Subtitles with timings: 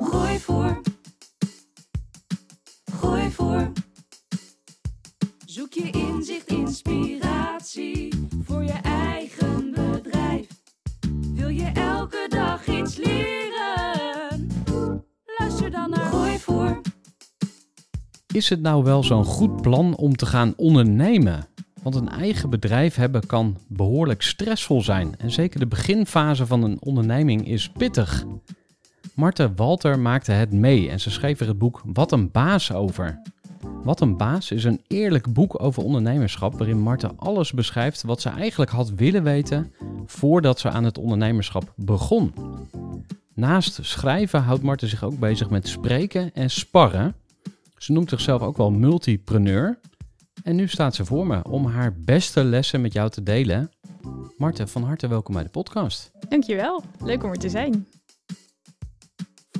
[0.00, 0.80] Groeivoer.
[2.84, 3.72] Groeivoer.
[5.46, 10.46] Zoek je inzicht, inspiratie voor je eigen bedrijf.
[11.34, 14.48] Wil je elke dag iets leren?
[15.38, 16.80] Luister dan naar Groeivoer.
[18.26, 21.46] Is het nou wel zo'n goed plan om te gaan ondernemen?
[21.82, 25.14] Want een eigen bedrijf hebben kan behoorlijk stressvol zijn.
[25.18, 28.24] En zeker de beginfase van een onderneming is pittig.
[29.14, 33.22] Marten Walter maakte het mee en ze schreef er het boek Wat een baas over.
[33.84, 38.28] Wat een baas is een eerlijk boek over ondernemerschap waarin Marten alles beschrijft wat ze
[38.28, 39.72] eigenlijk had willen weten
[40.06, 42.34] voordat ze aan het ondernemerschap begon.
[43.34, 47.14] Naast schrijven houdt Marten zich ook bezig met spreken en sparren.
[47.76, 49.78] Ze noemt zichzelf ook wel multipreneur.
[50.42, 53.70] En nu staat ze voor me om haar beste lessen met jou te delen.
[54.36, 56.10] Marten, van harte welkom bij de podcast.
[56.28, 57.86] Dankjewel, leuk om er te zijn.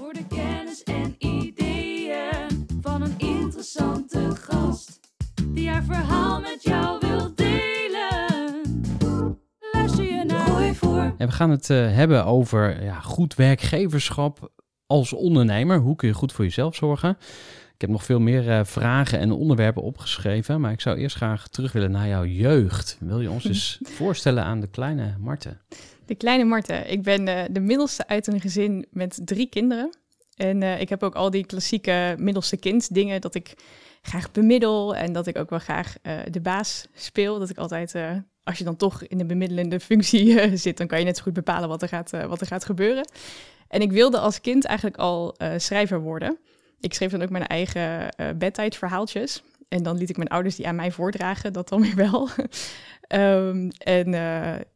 [0.03, 5.00] Voor de kennis en ideeën van een interessante gast.
[5.47, 8.60] Die haar verhaal met jou wil delen.
[9.72, 11.15] Luister je naar Groeivoer.
[11.19, 14.53] En we gaan het eh, hebben over ja, goed werkgeverschap
[14.87, 15.78] als ondernemer.
[15.78, 17.10] Hoe kun je goed voor jezelf zorgen?
[17.75, 21.48] Ik heb nog veel meer eh, vragen en onderwerpen opgeschreven, maar ik zou eerst graag
[21.48, 22.97] terug willen naar jouw jeugd.
[23.00, 25.60] Wil je ons eens voorstellen aan de kleine Marten?
[26.07, 26.91] De kleine Marten.
[26.91, 29.97] Ik ben eh, de middelste uit een gezin met drie kinderen.
[30.37, 33.55] En eh, ik heb ook al die klassieke middelste kind dingen dat ik
[34.03, 37.39] graag bemiddel en dat ik ook wel graag eh, de baas speel.
[37.39, 37.95] Dat ik altijd,
[38.43, 41.33] als je dan toch in de bemiddelende functie zit, dan kan je net zo goed
[41.33, 43.09] bepalen wat er gaat, wat er gaat gebeuren.
[43.69, 46.39] En ik wilde als kind eigenlijk al schrijver worden.
[46.81, 48.09] Ik schreef dan ook mijn eigen
[48.39, 49.43] bedtijdverhaaltjes.
[49.69, 52.29] En dan liet ik mijn ouders die aan mij voordragen, dat dan weer wel.
[53.03, 54.11] Ehm, en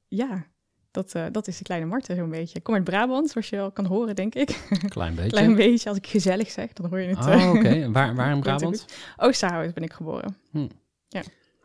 [0.09, 0.47] ja,
[0.97, 2.59] dat, eh, dat is de kleine Marten zo'n beetje.
[2.59, 4.67] Ik kom uit Brabant, zoals je al kan horen, denk ik.
[4.89, 5.31] Klein beetje.
[5.31, 7.27] Klein beetje, als ik gezellig zeg, dan hoor je het.
[7.27, 7.69] Oh, oké.
[7.69, 8.81] En Waar, waar in Brabant?
[8.81, 8.95] goed.
[9.17, 10.37] Oosterhout ben ik geboren.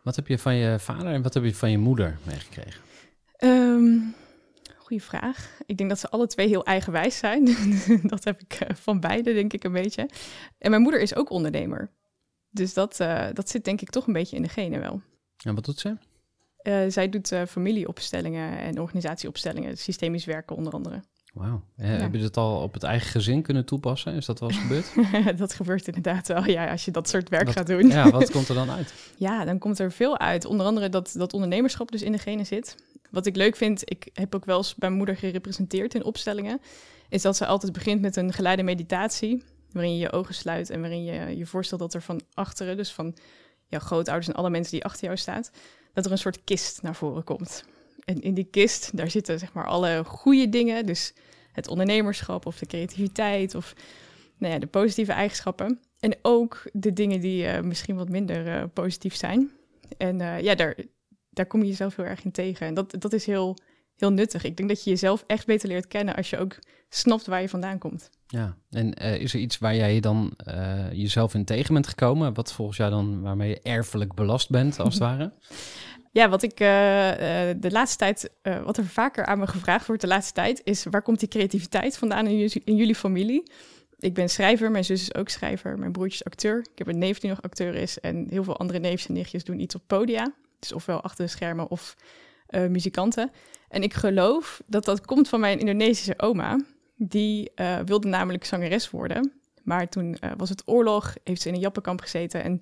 [0.02, 2.80] Wat heb je van je vader en wat heb je van je moeder meegekregen?
[3.36, 3.98] Ehm
[4.76, 5.58] goeie vraag.
[5.66, 7.44] Ik denk dat ze alle twee heel eigenwijs zijn.
[8.02, 10.08] dat heb ik eh, van beide, denk ik, een beetje.
[10.58, 11.90] En mijn moeder is ook ondernemer.
[12.50, 12.96] Dus dat,
[13.32, 15.02] dat zit denk ik toch een beetje in de genen wel.
[15.44, 15.96] En wat doet ze?
[16.62, 21.02] Eh, zij doet eh, familieopstellingen en organisatieopstellingen, systemisch werken onder andere.
[21.32, 21.62] Wauw.
[21.76, 24.14] Eh, Heb je dat al op het eigen gezin kunnen toepassen?
[24.14, 24.92] Is dat wel eens gebeurd?
[25.38, 27.86] dat gebeurt inderdaad wel, ja, als je dat soort werk gaat doen.
[27.88, 28.94] ja, wat komt er dan uit?
[29.16, 30.44] Ja, dan komt er veel uit.
[30.44, 32.76] Onder andere dat, dat ondernemerschap dus in de genen zit.
[33.10, 36.60] Wat ik leuk vind, ik heb ook wel eens bij mijn moeder gerepresenteerd in opstellingen,
[37.08, 40.80] is dat ze altijd begint met een geleide meditatie, waarin je je ogen sluit en
[40.80, 43.16] waarin je je voorstelt dat er van achteren, dus van
[43.66, 45.50] jouw grootouders en alle mensen die achter jou staat,
[45.92, 47.64] dat er een soort kist naar voren komt.
[48.04, 51.14] En in die kist, daar zitten zeg maar alle goede dingen, dus
[51.52, 53.74] het ondernemerschap of de creativiteit of
[54.38, 55.80] nou ja, de positieve eigenschappen.
[56.00, 59.50] En ook de dingen die eh, misschien wat minder eh, positief zijn.
[59.98, 60.76] En eh, ja, daar,
[61.30, 62.66] daar kom je jezelf heel erg in tegen.
[62.66, 63.56] En dat, dat is heel,
[63.96, 64.44] heel nuttig.
[64.44, 66.58] Ik denk dat je jezelf echt beter leert kennen als je ook
[66.88, 68.10] snapt waar je vandaan komt.
[68.32, 72.34] Ja, en eh, is er iets waar jij dan eh, jezelf in tegen bent gekomen?
[72.34, 75.32] Wat volgens jou dan, waarmee je erfelijk belast bent, als het ware?
[76.12, 76.58] Ja, wat ik eh,
[77.56, 78.30] de laatste tijd,
[78.64, 81.98] wat er vaker aan me gevraagd wordt de laatste tijd, is waar komt die creativiteit
[81.98, 83.50] vandaan in, jullie- in jullie familie?
[83.98, 86.58] Ik ben schrijver, mijn zus is ook schrijver, mijn broertje is acteur.
[86.58, 89.44] Ik heb een neef die nog acteur is en heel veel andere neefjes en nichtjes
[89.44, 90.32] doen iets op podia.
[90.58, 91.96] Dus ofwel achter de schermen of
[92.68, 93.30] muzikanten.
[93.68, 96.58] En ik geloof dat dat komt van mijn Indonesische oma.
[96.96, 99.32] Die eh, wilde namelijk zangeres worden.
[99.62, 102.60] Maar toen eh, was het oorlog, heeft ze in een jappenkamp gezeten en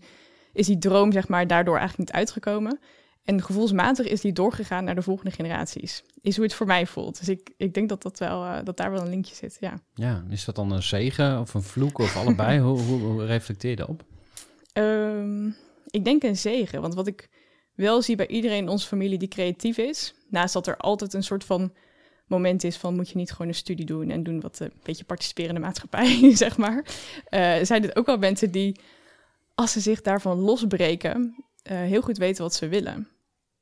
[0.53, 2.79] is die droom zeg maar daardoor eigenlijk niet uitgekomen.
[3.25, 6.05] En gevoelsmatig is die doorgegaan naar de volgende generaties.
[6.21, 7.19] Is hoe het voor mij voelt.
[7.19, 9.81] Dus ik, ik denk dat, dat, wel, eh, dat daar wel een linkje zit, ja.
[9.95, 12.61] Ja, is dat dan een zegen of een vloek of allebei?
[12.67, 14.05] hoe, hoe, hoe reflecteer je daarop?
[14.73, 15.47] Ehm,
[15.91, 17.29] ik denk een zegen, want wat ik
[17.75, 21.23] wel zie bij iedereen in onze familie die creatief is, naast dat er altijd een
[21.23, 21.73] soort van
[22.31, 24.81] moment is van moet je niet gewoon een studie doen en doen wat eh, een
[24.83, 26.85] beetje participeren in de maatschappij, zeg maar.
[27.25, 28.81] Eh, zijn het ook wel mensen die,
[29.55, 33.09] als ze zich daarvan losbreken, eh, heel goed weten wat ze willen.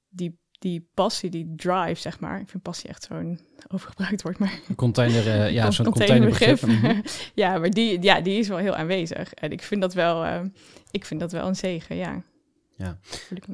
[0.09, 2.41] Die, die passie, die drive, zeg maar.
[2.41, 4.61] Ik vind passie echt zo'n overgebruikt woord, maar...
[4.69, 6.61] Een container, ja, zo'n containerbegrip.
[6.61, 7.01] Mhm.
[7.35, 9.35] ja, maar die, ja, die is wel heel aanwezig.
[9.35, 10.43] En ik vind dat wel,
[10.91, 12.23] ik vind dat wel een zegen, ja.
[12.79, 12.99] Ja.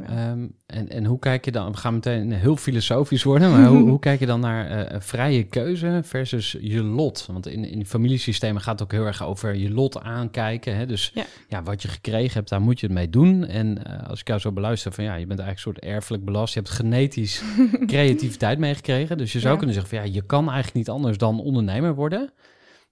[0.07, 3.89] Ehm, en, en hoe kijk je dan, we gaan meteen heel filosofisch worden, maar hoe,
[3.91, 7.27] hoe kijk je dan naar eh, vrije keuze versus je lot?
[7.33, 10.77] Want in, in familiesystemen gaat het ook heel erg over je lot aankijken.
[10.77, 10.87] Hè?
[10.87, 11.25] Dus ja.
[11.49, 11.63] Ja.
[11.63, 13.45] wat je gekregen hebt, daar moet je het mee doen.
[13.47, 16.25] En eh, als ik jou zo beluister, van ja, je bent eigenlijk een soort erfelijk
[16.25, 16.55] belast.
[16.55, 17.43] Je hebt genetisch
[17.87, 19.19] creativiteit meegekregen.
[19.19, 19.59] Dus je zou Ja.
[19.59, 22.31] kunnen zeggen van ja, je kan eigenlijk niet anders dan ondernemer worden.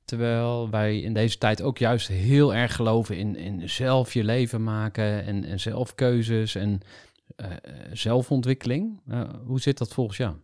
[0.05, 4.63] Terwijl wij in deze tijd ook juist heel erg geloven in, in zelf je leven
[4.63, 6.81] maken en, en zelfkeuzes en
[7.37, 7.57] eh, eh,
[7.93, 9.01] zelfontwikkeling.
[9.09, 10.35] Eh, hoe zit dat volgens jou?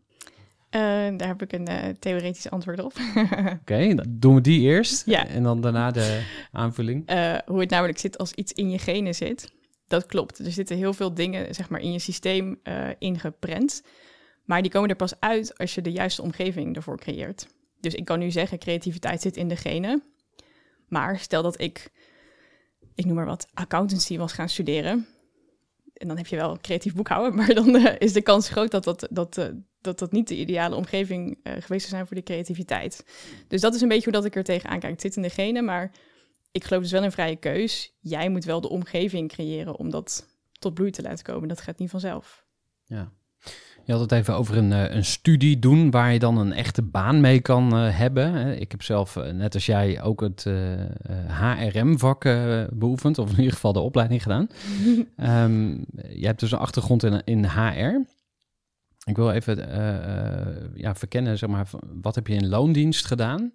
[1.17, 2.93] Daar heb ik een theoretisch antwoord op.
[3.61, 5.27] Oké, dan doen we die eerst Ja.
[5.27, 6.23] en dan daarna de
[6.53, 7.11] aanvulling.
[7.47, 9.53] Hoe het namelijk zit als iets in je genen zit.
[9.87, 10.39] Dat klopt.
[10.39, 12.61] Er zitten heel veel dingen zeg maar, in je systeem
[12.99, 13.83] ingeprent.
[14.45, 17.47] Maar die komen er pas uit als je de juiste omgeving ervoor creëert.
[17.81, 20.03] Dus ik kan nu zeggen, creativiteit zit in de genen.
[20.89, 21.91] Maar stel dat ik,
[22.95, 25.07] ik noem maar wat, accountancy was gaan studeren.
[25.95, 28.85] En dan heb je wel creatief boekhouden, maar dan eh, is de kans groot dat
[28.85, 29.47] dat, dat, eh,
[29.81, 33.05] dat, dat niet de ideale omgeving eh, geweest zou zijn voor de creativiteit.
[33.49, 34.93] Dus dat is een beetje hoe dat ik er tegenaan kijk.
[34.93, 35.93] Het zit in de genen, maar
[36.51, 37.97] ik geloof dus wel in vrije keus.
[38.01, 41.49] Jij moet wel de omgeving creëren om dat tot bloei te laten komen.
[41.49, 42.47] Dat gaat niet vanzelf.
[42.85, 43.13] Ja.
[43.89, 46.83] Je had het even over een, eh, een studie doen waar je dan een echte
[46.83, 48.61] baan mee kan eh, hebben.
[48.61, 50.47] Ik heb zelf, eh, net als jij, ook het
[51.29, 52.23] HRM-vak
[52.73, 54.49] beoefend, of in ieder geval de opleiding gedaan.
[55.17, 55.71] Ehm
[56.09, 58.01] je hebt dus een achtergrond in, in HR.
[59.05, 59.57] Ik wil even
[60.75, 61.69] ja, verkennen, zeg maar,
[62.03, 63.53] wat heb je in loondienst gedaan?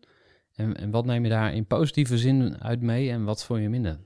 [0.56, 3.70] En, en wat neem je daar in positieve zin uit mee en wat vond je
[3.70, 4.00] minder?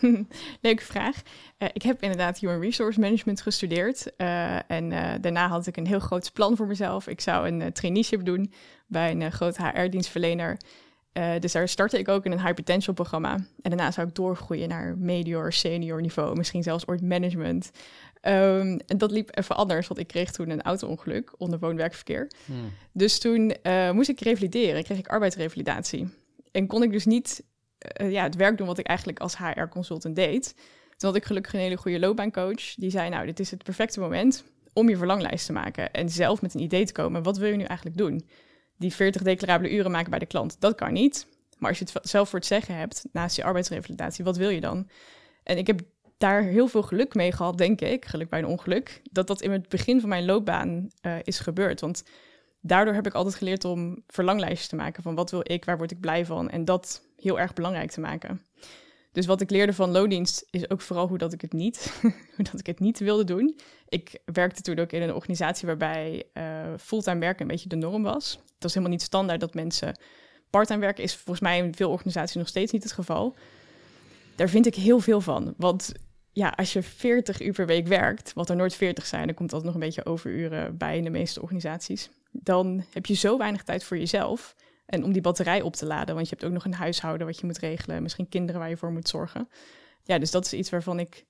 [0.60, 1.22] Leuke vraag.
[1.58, 4.16] Eh, ik heb inderdaad Human Resource Management gestudeerd.
[4.16, 7.06] eh, en eh, daarna had ik een heel groot plan voor mezelf.
[7.06, 8.52] Ik zou een traineeship doen
[8.86, 10.56] bij een groot HR-dienstverlener.
[11.38, 13.34] Dus daar startte ik ook in een high potential programma.
[13.34, 17.70] En daarna zou ik doorgroeien naar medior, senior niveau, misschien zelfs ooit management.
[18.20, 22.30] Ehm, en dat liep even anders, want ik kreeg toen een auto-ongeluk onder woon-werkverkeer.
[22.92, 23.54] Dus toen
[23.92, 26.08] moest ik revalideren, kreeg ik arbeidsrevalidatie.
[26.52, 27.44] En kon ik dus niet
[27.78, 30.54] eh, ja, het werk doen wat ik eigenlijk als HR-consultant deed.
[30.96, 32.74] Toen had ik gelukkig een hele goede loopbaancoach.
[32.74, 35.92] Die zei, nou, dit is het perfecte moment om je verlanglijst te maken.
[35.92, 38.28] En zelf met een idee te komen, wat wil je nu eigenlijk doen?
[38.76, 41.26] Die 40 declarabele uren maken bij de klant, dat kan niet.
[41.58, 44.60] Maar als je het zelf voor het zeggen hebt, naast je arbeidsrevalidatie, wat wil je
[44.60, 44.88] dan?
[45.42, 45.80] En ik heb
[46.18, 49.50] daar heel veel geluk mee gehad, denk ik, geluk bij een ongeluk, dat dat in
[49.50, 51.80] het begin van mijn loopbaan eh, is gebeurd.
[51.80, 52.02] Want
[52.60, 55.90] daardoor heb ik altijd geleerd om verlanglijstjes te maken van wat wil ik, waar word
[55.90, 58.42] ik blij van en dat heel erg belangrijk te maken.
[59.12, 61.92] Dus wat ik leerde van loondienst is ook vooral hoe dat ik het niet,
[62.36, 63.58] hoe dat ik het niet wilde doen.
[63.88, 66.44] Ik werkte toen ook in een organisatie waarbij eh,
[66.80, 68.32] fulltime werken een beetje de norm was.
[68.32, 70.00] Het was helemaal niet standaard dat mensen
[70.50, 71.04] parttime werken.
[71.04, 73.36] Is volgens mij in veel organisaties nog steeds niet het geval.
[74.36, 75.54] Daar vind ik heel veel van.
[75.56, 75.92] Want
[76.32, 79.52] ja, als je 40 uur per week werkt, wat er nooit 40 zijn, er komt
[79.52, 82.10] altijd nog een beetje overuren bij in de meeste organisaties.
[82.30, 84.54] Dan heb je zo weinig tijd voor jezelf.
[84.88, 87.38] En om die batterij op te laden, want je hebt ook nog een huishouden wat
[87.38, 89.48] je moet regelen, misschien kinderen waar je voor moet zorgen.
[90.02, 91.26] Ja, dus dat is iets waarvan ik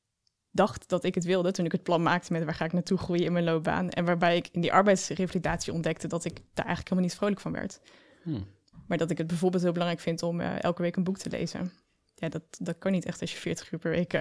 [0.50, 2.98] dacht dat ik het wilde toen ik het plan maakte met waar ga ik naartoe
[2.98, 3.88] groeien in mijn loopbaan.
[3.88, 7.52] En waarbij ik in die arbeidsrevalidatie ontdekte dat ik daar eigenlijk helemaal niet vrolijk van
[7.52, 7.80] werd.
[8.22, 8.46] Hmm.
[8.86, 11.30] Maar dat ik het bijvoorbeeld heel belangrijk vind om uh, elke week een boek te
[11.30, 11.72] lezen.
[12.20, 14.20] Ja, dat, dat kan niet echt als je 40 uur per week uh,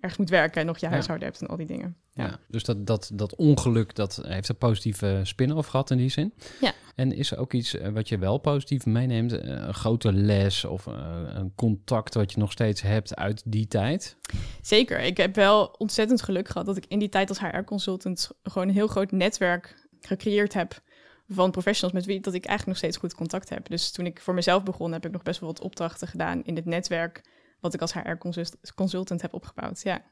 [0.00, 0.92] ergens moet werken en nog je Ja.
[0.92, 1.96] huishouden hebt en al die dingen.
[2.14, 2.38] Ja.
[2.48, 6.34] dus dat, dat, dat ongeluk, dat heeft een positieve spin-off gehad in die zin.
[6.60, 6.72] Ja.
[6.94, 9.32] En is er ook iets eh, wat je wel positief meeneemt?
[9.32, 13.66] Eh, Een grote les of eh, een contact wat je nog steeds hebt uit die
[13.68, 14.16] tijd?
[14.62, 15.00] Zeker.
[15.00, 18.74] Ik heb wel ontzettend geluk gehad dat ik in die tijd als HR-consultant gewoon een
[18.74, 20.80] heel groot netwerk gecreëerd heb
[21.28, 23.68] van professionals met wie dat ik eigenlijk nog steeds goed contact heb.
[23.68, 26.56] Dus toen ik voor mezelf begon, heb ik nog best wel wat opdrachten gedaan in
[26.56, 27.20] het netwerk
[27.62, 29.82] wat ik als HR-consultant heb opgebouwd.
[29.82, 30.02] Ja.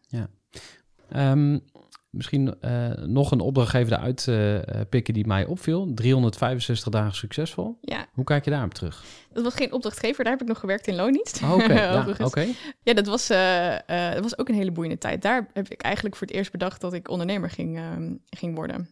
[1.08, 1.58] Ehm,
[2.10, 5.94] misschien eh, nog een opdrachtgever eruit eh, eh, pikken die mij opviel.
[5.94, 7.78] 365 dagen succesvol.
[7.80, 9.04] Ja, Hoe kijk je daarop terug?
[9.32, 11.42] dat was geen opdrachtgever, daar heb ik nog gewerkt in loondienst.
[11.42, 12.46] Oh, Oké, ja, oké.
[12.82, 13.26] Ja, dat was,
[13.86, 15.22] dat was ook een hele boeiende tijd.
[15.22, 18.88] Daar heb ik eigenlijk voor het eerst bedacht dat ik ondernemer ging, ehm, ging worden.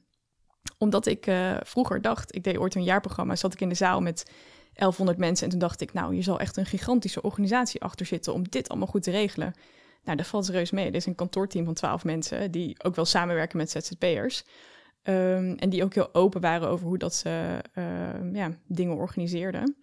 [0.78, 1.30] Omdat ik
[1.62, 4.30] vroeger dacht, ik deed ooit een jaarprogramma, zat ik in de zaal met
[4.78, 5.44] 1100 mensen.
[5.44, 8.68] En toen dacht ik, nou, hier zal echt een gigantische organisatie achter zitten om dit
[8.68, 9.54] allemaal goed te regelen.
[10.04, 10.86] Nou, dat valt reus mee.
[10.86, 14.44] Er is een kantoorteam van 12 mensen die ook wel samenwerken met ZZP'ers.
[15.02, 19.76] Ehm, en die ook heel open waren over hoe dat ze ehm, ja, dingen organiseerden.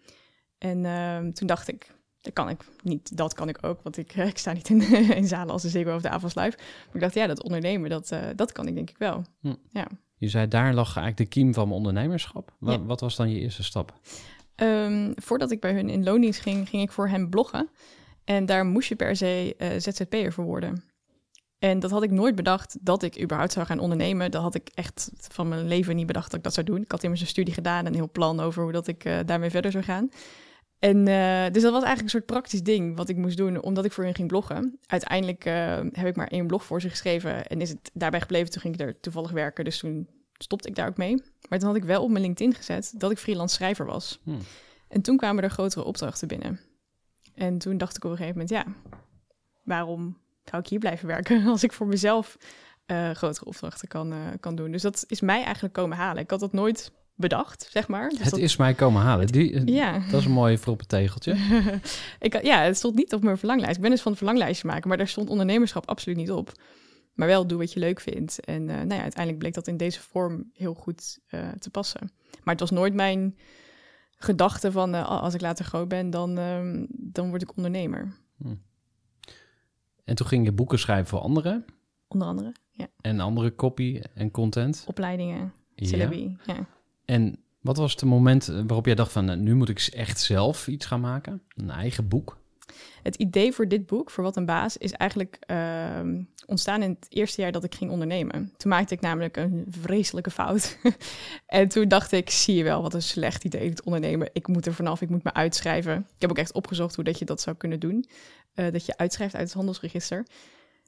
[0.57, 4.13] En ehm, toen dacht ik, dat kan ik niet, dat kan ik ook, want ik,
[4.15, 4.81] ik sta niet in,
[5.21, 6.57] in zalen als de Ziggo of de Avals Live.
[6.57, 9.23] Maar ik dacht, ja, dat ondernemen, dat, eh, dat kan ik denk ik wel.
[10.17, 12.53] Je zei, daar lag eigenlijk de kiem van mijn ondernemerschap.
[12.59, 12.83] Wa- Ja.
[12.83, 13.93] Wat was dan je eerste stap?
[14.55, 17.69] Ehm, voordat ik bij hun in loondienst ging, ging ik voor hen bloggen.
[18.23, 20.83] En daar moest je per se eh, ZZP'er voor worden.
[21.59, 24.31] En dat had ik nooit bedacht dat ik überhaupt zou gaan ondernemen.
[24.31, 26.81] Dat had ik echt van mijn leven niet bedacht dat ik dat zou doen.
[26.81, 29.19] Ik had immers een studie gedaan en een heel plan over hoe dat ik eh,
[29.25, 30.09] daarmee verder zou gaan.
[30.79, 33.85] En eh, dus dat was eigenlijk een soort praktisch ding wat ik moest doen, omdat
[33.85, 34.79] ik voor hen ging bloggen.
[34.85, 35.43] Uiteindelijk
[35.91, 38.51] heb ik maar één blog voor ze geschreven en is het daarbij gebleven.
[38.51, 41.23] Toen ging ik er toevallig werken, dus toen stopte ik daar ook mee.
[41.49, 44.19] Maar toen had ik wel op mijn LinkedIn gezet dat ik freelance schrijver was.
[44.23, 44.39] Hmm.
[44.87, 46.59] En toen kwamen er grotere opdrachten binnen.
[47.35, 48.73] En toen dacht ik op een gegeven moment, ja,
[49.63, 52.37] waarom zou ik hier blijven werken als ik voor mezelf
[52.85, 54.71] eh, grotere opdrachten kan, eh, kan doen?
[54.71, 56.23] Dus dat is mij eigenlijk komen halen.
[56.23, 58.09] Ik had dat nooit bedacht, zeg maar.
[58.09, 59.27] Dus het dat, is mij komen halen.
[59.27, 59.99] Die, Ja.
[60.11, 61.35] Dat is een mooie voor op het tegeltje.
[62.19, 63.75] ik, ja, het stond niet op mijn verlanglijst.
[63.75, 66.51] Ik ben eens van het verlanglijstje maken, maar daar stond ondernemerschap absoluut niet op.
[67.15, 68.39] Maar wel doe wat je leuk vindt.
[68.39, 72.11] En eh, nou ja, uiteindelijk bleek dat in deze vorm heel goed eh, te passen.
[72.43, 73.37] Maar het was nooit mijn
[74.17, 78.17] gedachte van eh, als ik later groot ben, dan, ehm, dan word ik ondernemer.
[80.03, 81.65] En toen ging je boeken schrijven voor anderen.
[82.07, 82.87] Onder andere, ja.
[83.01, 84.83] En andere copy en content.
[84.87, 85.87] Opleidingen, Ja.
[85.87, 86.67] Celebi, ja.
[87.05, 89.25] En wat was het moment waarop jij dacht van...
[89.25, 91.41] nou, nu moet ik echt zelf iets gaan maken?
[91.55, 92.37] Een eigen boek?
[93.03, 97.05] Het idee voor dit boek, voor Wat een Baas, is eigenlijk ehm, ontstaan in het
[97.09, 98.53] eerste jaar dat ik ging ondernemen.
[98.57, 100.77] Toen maakte ik namelijk een vreselijke fout.
[101.45, 104.29] en toen dacht ik, zie je wel, wat een slecht idee het ondernemen.
[104.33, 105.97] Ik moet er vanaf, ik moet me uitschrijven.
[105.97, 108.05] Ik heb ook echt opgezocht hoe dat je dat zou kunnen doen.
[108.53, 110.25] Eh, dat je uitschrijft uit het handelsregister.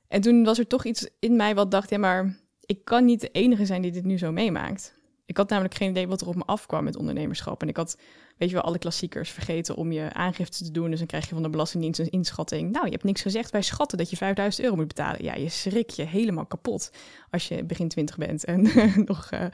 [0.08, 3.22] En toen was er toch iets in mij wat dacht, ja maar ik kan niet
[3.22, 4.97] de enige zijn die dit nu zo meemaakt.
[5.28, 7.62] Ik had namelijk geen idee wat er op me afkwam met ondernemerschap.
[7.62, 7.98] En ik had,
[8.38, 10.90] weet je wel, alle klassiekers vergeten om je aangifte te doen.
[10.90, 12.72] Dus dan krijg je van de Belastingdienst een inschatting.
[12.72, 13.52] Nou, je hebt niks gezegd.
[13.52, 15.24] Wij schatten dat je 5000 euro moet betalen.
[15.24, 16.92] Ja, je schrik je helemaal kapot
[17.30, 18.62] als je begin 20 bent en
[19.06, 19.46] nog eh,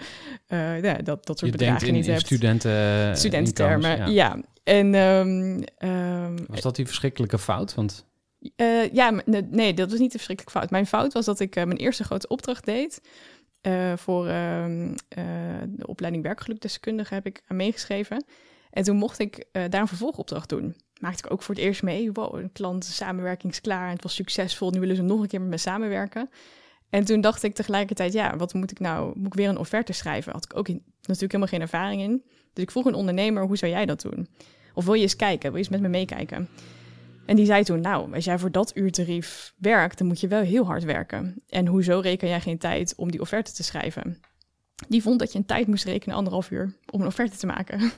[0.48, 2.26] eh, ja, dat, dat soort Je bedragen in, niet in hebt.
[2.26, 3.18] studenten...
[3.18, 4.42] Studententermen, inkomens, ja.
[4.64, 7.74] En ehm, ehm, Was dat die verschrikkelijke fout?
[7.74, 8.06] Want
[8.56, 10.70] eh, ja, nee, dat was niet de verschrikkelijke fout.
[10.70, 13.02] Mijn fout was dat ik eh, mijn eerste grote opdracht deed.
[13.64, 15.24] Eh, voor ehm, eh,
[15.68, 18.26] de opleiding werkgelukdeskundige heb ik aan meegeschreven.
[18.70, 20.76] En toen mocht ik eh, daar een vervolgopdracht doen.
[21.00, 22.12] Maakte ik ook voor het eerst mee.
[22.12, 23.90] Wow, een klant, samenwerkingsklaar.
[23.90, 24.70] Het was succesvol.
[24.70, 26.30] Nu willen ze nog een keer met me samenwerken.
[26.90, 29.14] En toen dacht ik tegelijkertijd, ja, wat moet ik nou?
[29.16, 30.32] Moet ik weer een offerte schrijven?
[30.32, 32.24] Had ik ook natuurlijk helemaal geen ervaring in.
[32.54, 34.28] Dus ik vroeg een ondernemer, hoe zou jij dat doen?
[34.74, 35.52] Of wil je eens kijken?
[35.52, 36.50] Wil je eens met me meekijken?
[37.26, 40.42] En die zei toen, nou, als jij voor dat uurtarief werkt, dan moet je wel
[40.42, 41.44] heel hard werken.
[41.50, 44.20] En hoezo reken jij geen tijd om die offerte te schrijven?
[44.88, 47.80] Die vond dat je een tijd moest rekenen, anderhalf uur, om een offerte te maken.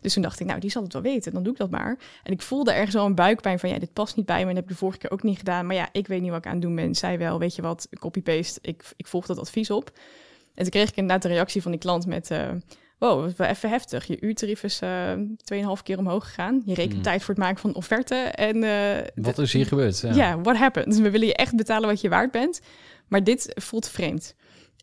[0.00, 1.98] Dus toen dacht ik, nou, die zal het wel weten, dan doe ik dat maar.
[2.22, 4.50] En ik voelde ergens wel een buikpijn van, ja, dit past niet bij me.
[4.50, 5.66] En heb ik de vorige keer ook niet gedaan.
[5.66, 6.94] Maar ja, ik weet niet wat ik aan het doen ben.
[6.94, 8.58] Zij wel, weet je wat, copy-paste.
[8.62, 9.90] Ik, ik volg dat advies op.
[10.54, 12.30] En toen kreeg ik inderdaad de reactie van die klant met...
[12.30, 12.50] eh,
[12.98, 14.06] wow, dat is wel even heftig.
[14.06, 15.12] Je uurtarief is eh
[15.44, 16.62] 2,5 keer omhoog gegaan.
[16.64, 17.02] Je rekent Hmm.
[17.02, 18.14] tijd voor het maken van een offerte.
[18.14, 20.00] En eh, wat is hier gebeurd?
[20.00, 20.40] Ja.
[20.40, 20.96] what happened?
[20.98, 22.60] We willen je echt betalen wat je waard bent.
[23.08, 24.34] Maar dit voelt vreemd.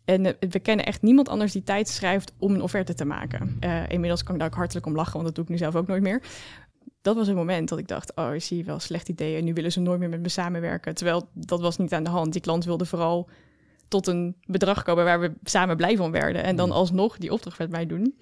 [0.05, 3.57] En eh, we kennen echt niemand anders die tijd schrijft om een offerte te maken.
[3.59, 5.75] Eh, inmiddels kan ik daar ook hartelijk om lachen, want dat doe ik nu zelf
[5.75, 6.21] ook nooit meer.
[7.01, 9.37] Dat was een moment dat ik dacht, oh, ik zie wel slecht idee.
[9.37, 10.95] En nu willen ze nooit meer met me samenwerken.
[10.95, 12.31] Terwijl dat was niet aan de hand.
[12.33, 13.29] Die klant wilde vooral
[13.91, 16.43] tot een bedrag komen waar we samen blij van werden.
[16.43, 16.77] En dan Hmm.
[16.77, 18.17] alsnog die opdracht met mij doen.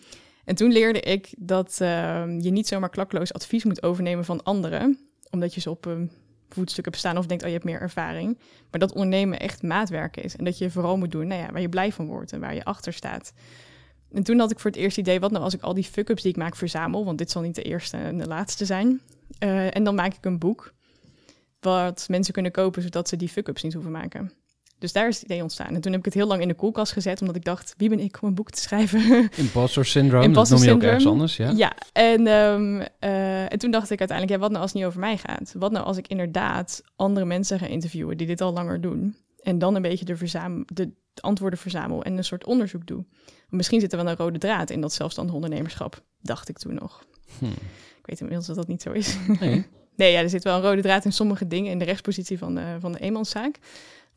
[0.45, 4.99] En toen leerde ik dat eh, je niet zomaar klakloos advies moet overnemen van anderen.
[5.29, 6.11] Omdat je ze op een
[6.49, 8.37] voetstuk hebt staan of denkt, oh, je hebt meer ervaring.
[8.71, 10.35] Maar dat ondernemen echt maatwerk is.
[10.35, 12.55] En dat je vooral moet doen nou ja, waar je blij van wordt en waar
[12.55, 13.33] je achter staat.
[14.11, 16.21] En toen had ik voor het eerst idee, wat nou als ik al die fuck-ups
[16.21, 19.01] die ik maak verzamel, want dit zal niet de eerste en de laatste zijn.
[19.39, 20.73] Eh, en dan maak ik een boek
[21.59, 24.31] wat mensen kunnen kopen, zodat ze die fuck-ups niet hoeven maken.
[24.79, 25.75] Dus daar is het idee ontstaan.
[25.75, 27.89] En toen heb ik het heel lang in de koelkast gezet, omdat ik dacht, wie
[27.89, 29.29] ben ik om een boek te schrijven?
[29.35, 31.21] Imposter syndrome, Imposter dat noem je ook syndrome.
[31.21, 31.67] ergens anders, ja?
[31.67, 34.89] Ja, en, ehm, eh, en toen dacht ik uiteindelijk, ja, wat nou als het niet
[34.89, 35.53] over mij gaat?
[35.57, 39.15] Wat nou als ik inderdaad andere mensen ga interviewen die dit al langer doen?
[39.41, 43.05] En dan een beetje de, verzam de, de antwoorden verzamel en een soort onderzoek doe.
[43.49, 47.05] Misschien zit er wel een rode draad in dat zelfstandig ondernemerschap, dacht ik toen nog.
[47.39, 47.45] Hm.
[47.45, 49.17] Ik weet inmiddels dat dat niet zo is.
[49.39, 49.65] Nee.
[49.99, 52.55] Nee, ja, er zit wel een rode draad in sommige dingen in de rechtspositie van
[52.55, 53.59] de, van de eenmanszaak.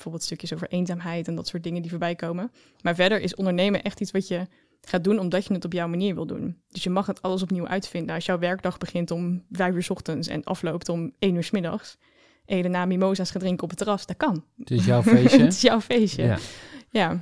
[0.03, 2.53] Bijvoorbeeld stukjes over eenzaamheid en dat soort dingen die voorbij komen.
[2.81, 4.47] Maar verder is ondernemen echt iets wat je
[4.81, 6.57] gaat doen omdat je het op jouw manier wil doen.
[6.69, 8.15] Dus je mag het alles opnieuw uitvinden.
[8.15, 11.51] Als jouw werkdag begint om vijf uur 's ochtends en afloopt om één uur 's
[11.51, 11.97] middags...
[12.45, 14.45] en je daarna mimosa's gaat drinken op het terras, dat kan.
[14.59, 15.41] Het is jouw feestje.
[15.43, 16.23] het is jouw feestje.
[16.23, 16.39] Ja.
[16.91, 17.21] ja.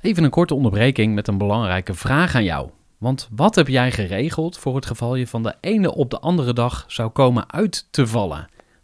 [0.00, 2.70] Even een korte onderbreking met een belangrijke vraag aan jou.
[2.98, 6.52] Want wat heb jij geregeld voor het geval je van de ene op de andere
[6.52, 8.48] dag zou komen uit te vallen?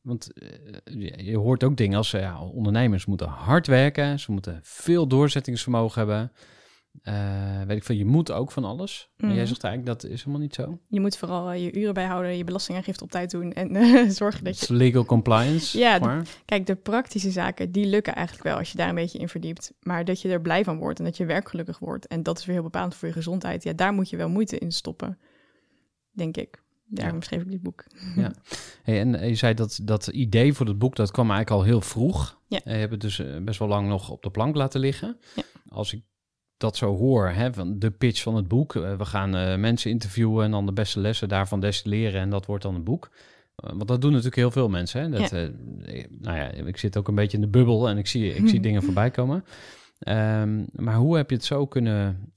[0.00, 0.48] Want eh,
[0.84, 5.06] je- je hoort ook dingen als eh, ja, ondernemers moeten hard werken, ze moeten veel
[5.06, 6.32] doorzettingsvermogen hebben.
[7.02, 9.10] Eh, weet ik veel, je moet ook van alles.
[9.16, 9.46] Maar jij Mhm.
[9.48, 10.78] zegt eigenlijk dat is helemaal niet zo.
[10.88, 13.52] Je moet vooral eh, je uren bijhouden, je belastingaangifte op tijd doen...
[13.52, 15.78] en eh, zorgen dat Dat je legal compliance.
[15.78, 16.26] Ja, de- maar.
[16.44, 19.72] Kijk, de praktische zaken, die lukken eigenlijk wel als je daar een beetje in verdiept.
[19.80, 22.06] Maar dat je er blij van wordt en dat je werkgelukkig wordt.
[22.06, 23.62] En dat is weer heel bepalend voor je gezondheid.
[23.62, 25.18] Ja, daar moet je wel moeite in stoppen,
[26.12, 26.62] denk ik.
[26.90, 27.22] Daarom Ja.
[27.22, 27.84] schreef ik dit boek.
[28.82, 31.80] Hey, en je zei dat dat idee voor het boek, dat kwam eigenlijk al heel
[31.80, 32.38] vroeg.
[32.48, 32.60] Ja.
[32.64, 35.16] En je hebt het dus eh, best wel lang nog op de plank laten liggen.
[35.36, 35.42] Ja.
[35.68, 36.02] Als ik
[36.56, 38.74] dat zo hoor, hè, van de pitch van het boek.
[38.74, 42.46] eh, we gaan eh, mensen interviewen en dan de beste lessen daarvan destilleren en dat
[42.46, 43.10] wordt dan een boek.
[43.56, 45.00] Eh, want dat doen natuurlijk heel veel mensen.
[45.00, 45.08] Hè?
[45.08, 45.36] Dat, Ja.
[45.36, 48.48] eh, nou ja, ik zit ook een beetje in de bubbel en ik zie, ik
[48.48, 49.44] zie dingen voorbij komen.
[49.98, 52.28] Ehm, maar hoe heb je het zo kunnen eh,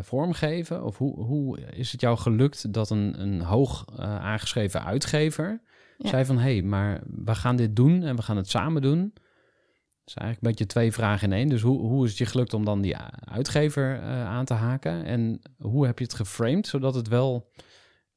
[0.00, 0.84] vormgeven?
[0.84, 5.60] Of hoe, hoe is het jou gelukt dat een, een hoog eh, aangeschreven uitgever
[5.98, 6.08] Ja.
[6.08, 6.38] zei van...
[6.38, 9.10] hé, hey, maar we gaan dit doen en we gaan het samen doen.
[9.14, 11.48] Dat is eigenlijk een beetje twee vragen in één.
[11.48, 15.04] Dus hoe, hoe is het je gelukt om dan die uitgever eh, aan te haken?
[15.04, 17.50] En hoe heb je het geframed zodat het wel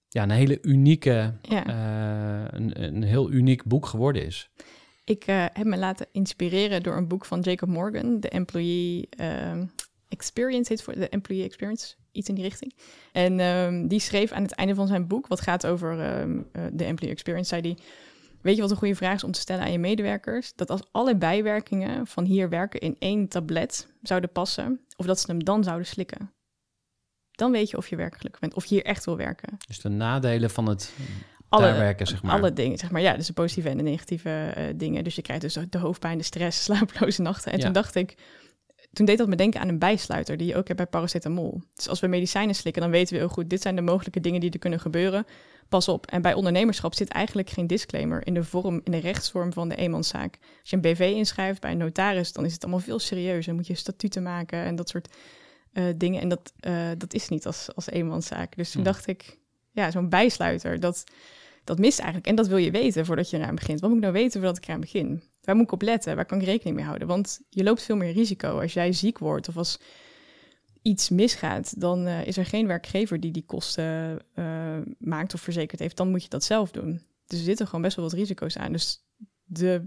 [0.08, 1.66] ja, een hele unieke, Ja.
[1.66, 4.50] eh, een, een heel uniek boek geworden is?
[5.04, 9.66] Ik eh, heb me laten inspireren door een boek van Jacob Morgan, de Employee ehm,
[10.12, 12.74] Experience heet voor de Employee Experience, iets in die richting.
[13.12, 16.64] En ehm, die schreef aan het einde van zijn boek, wat gaat over ehm, eh,
[16.74, 17.78] de Employee Experience, zei hij,
[18.42, 20.54] weet je wat een goede vraag is om te stellen aan je medewerkers?
[20.56, 25.26] Dat als alle bijwerkingen van hier werken in één tablet zouden passen, of dat ze
[25.28, 26.32] hem dan zouden slikken.
[27.32, 29.58] Dan weet je of je werkelijk bent, of je hier echt wil werken.
[29.68, 30.94] Dus de nadelen van het
[31.50, 32.32] Alle, werken, zeg maar.
[32.38, 33.02] alle dingen, zeg maar.
[33.02, 35.04] Ja, dus de positieve en de negatieve eh, dingen.
[35.04, 37.52] Dus je krijgt dus de hoofdpijn, de stress, slapeloze nachten.
[37.52, 37.64] En Ja.
[37.64, 38.16] toen dacht ik,
[38.94, 41.62] toen deed dat me denken aan een bijsluiter die je ook hebt bij paracetamol.
[41.76, 44.40] Dus als we medicijnen slikken, dan weten we heel goed, dit zijn de mogelijke dingen
[44.40, 45.26] die er kunnen gebeuren.
[45.70, 46.06] Pas op.
[46.06, 49.76] En bij ondernemerschap zit eigenlijk geen disclaimer in de vorm, in de rechtsvorm van de
[49.76, 50.38] eenmanszaak.
[50.60, 53.46] Als je een BV inschrijft bij een notaris, dan is het allemaal veel serieuzer.
[53.46, 55.14] Dan moet je statuten maken en dat soort
[55.74, 56.22] eh, dingen.
[56.22, 58.56] En dat, eh, dat is niet als, als eenmanszaak.
[58.56, 58.92] Dus toen Hmm.
[58.92, 59.38] dacht ik,
[59.72, 61.04] ja, zo'n bijsluiter, dat,
[61.64, 62.28] dat mist eigenlijk.
[62.28, 63.80] En dat wil je weten voordat je eraan begint.
[63.80, 65.24] Wat moet ik nou weten voordat ik eraan begin?
[65.44, 66.16] Waar moet ik op letten?
[66.16, 67.08] Waar kan ik rekening mee houden?
[67.08, 68.60] Want je loopt veel meer risico.
[68.60, 69.80] Als jij ziek wordt of als
[70.82, 75.80] iets misgaat, dan eh, is er geen werkgever die die kosten eh, maakt of verzekerd
[75.80, 75.98] heeft.
[75.98, 77.02] Dan moet je dat zelf doen.
[77.28, 78.72] Dus er zitten gewoon best wel wat risico's aan.
[78.72, 79.06] Dus
[79.44, 79.86] de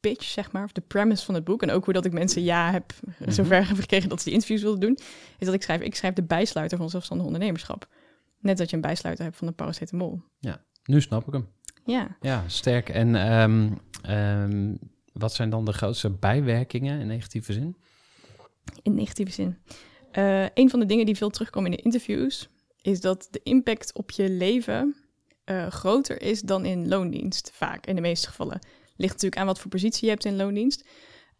[0.00, 1.62] pitch, zeg maar, of de premise van het boek...
[1.62, 3.30] en ook hoe dat ik mensen ja heb Mhm.
[3.30, 4.98] zover heb gekregen dat ze die interviews wilden doen...
[5.38, 7.88] is dat ik schrijf, ik schrijf de bijsluiter van zelfstandig ondernemerschap.
[8.38, 10.22] Net dat je een bijsluiter hebt van de paracetamol.
[10.84, 11.48] Nu snap ik hem.
[11.84, 12.88] Ja, Ja, sterk.
[12.88, 13.70] En ehm,
[14.02, 14.74] ehm,
[15.12, 17.76] wat zijn dan de grootste bijwerkingen in negatieve zin?
[18.82, 19.58] in negatieve zin.
[20.12, 22.48] Eh, een van de dingen die veel terugkomen in de interviews...
[22.82, 24.96] is dat de impact op je leven
[25.44, 27.50] eh, groter is dan in loondienst.
[27.54, 28.58] Vaak, in de meeste gevallen.
[28.96, 30.88] Ligt natuurlijk aan wat voor positie je hebt in loondienst.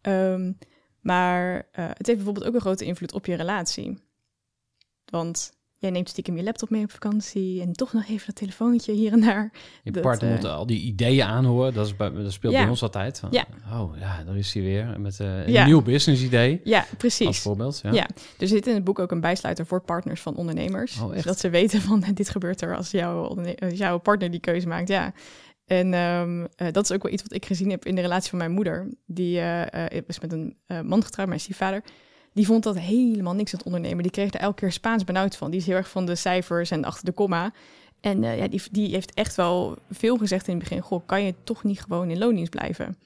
[0.01, 0.51] Ehm,
[0.99, 3.97] maar eh, het heeft bijvoorbeeld ook een grote invloed op je relatie.
[5.05, 8.93] Want jij neemt stiekem je laptop mee op vakantie en toch nog even dat telefoontje
[8.93, 9.51] hier en daar.
[9.83, 11.73] Je Dat, partner eh, moet al die ideeën aanhoren.
[11.73, 12.59] Dat, is bij, dat speelt Ja.
[12.61, 13.19] bij ons altijd.
[13.19, 13.45] Van, Ja.
[13.73, 14.99] Oh ja, daar is hij weer.
[14.99, 15.65] Met eh, een Ja.
[15.65, 16.61] nieuw business idee.
[16.63, 17.39] Ja, Als precies.
[17.39, 17.79] voorbeeld.
[17.83, 17.91] Ja.
[17.93, 18.07] Ja.
[18.39, 21.01] Er zit in het boek ook een bijsluiter voor partners van ondernemers.
[21.01, 23.23] Oh, zodat ze weten van dit gebeurt er als jouw,
[23.59, 24.87] als jouw partner die keuze maakt.
[24.87, 25.13] Ja.
[25.65, 28.29] En ehm, eh, dat is ook wel iets wat ik gezien heb in de relatie
[28.29, 28.87] van mijn moeder.
[29.05, 29.39] Die
[30.07, 31.83] is met een man getrouwd, mijn stiefvader.
[32.33, 34.03] Die vond dat helemaal niks het ondernemen.
[34.03, 35.51] Die kreeg er elke keer Spaans benauwd van.
[35.51, 37.53] Die is heel erg van de cijfers en achter de komma.
[38.01, 40.81] En eh, ja, die, die heeft echt wel veel gezegd in het begin.
[40.81, 42.97] Goh, kan je toch niet gewoon in loondienst blijven?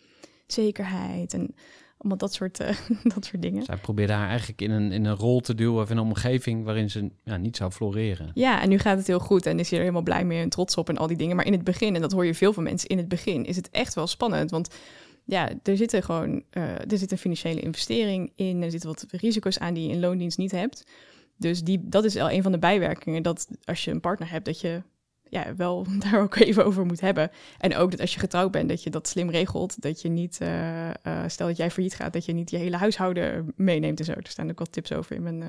[0.48, 1.56] Zekerheid en
[1.98, 2.78] allemaal dat soort, eh,
[3.16, 3.64] dat soort dingen.
[3.64, 6.64] Zij probeerde haar eigenlijk in een, in een rol te duwen of in een omgeving
[6.64, 8.32] waarin ze ja, niet zou floreren.
[8.34, 10.50] Ja, en nu gaat het heel goed en is hij er helemaal blij mee en
[10.50, 11.36] trots op en al die dingen.
[11.36, 13.56] Maar in het begin, en dat hoor je veel van mensen, in het begin is
[13.56, 14.52] het echt wel spannend.
[14.52, 14.76] Want
[15.26, 19.60] ja, er zitten gewoon, eh, er zit een financiële investering in, er zitten wat risico's
[19.60, 20.84] aan die je in loondienst niet hebt.
[21.38, 24.46] Dus die, dat is al een van de bijwerkingen, dat als je een partner hebt,
[24.46, 24.82] dat je
[25.30, 27.32] ja, wel daar ook even over moet hebben.
[27.58, 29.82] En ook dat als je getrouwd bent, dat je dat slim regelt.
[29.82, 32.78] Dat je niet, eh, eh, stel dat jij failliet gaat, dat je niet je hele
[32.78, 34.12] huishouden meeneemt en zo.
[34.12, 35.42] Er staan ook wat tips over in mijn,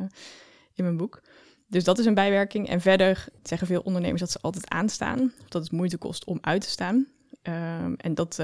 [0.74, 1.22] in mijn boek.
[1.68, 2.68] Dus dat is een bijwerking.
[2.68, 5.32] En verder zeggen veel ondernemers dat ze altijd aanstaan.
[5.42, 7.06] Of dat het moeite kost om uit te staan.
[7.42, 8.40] Ehm, en dat,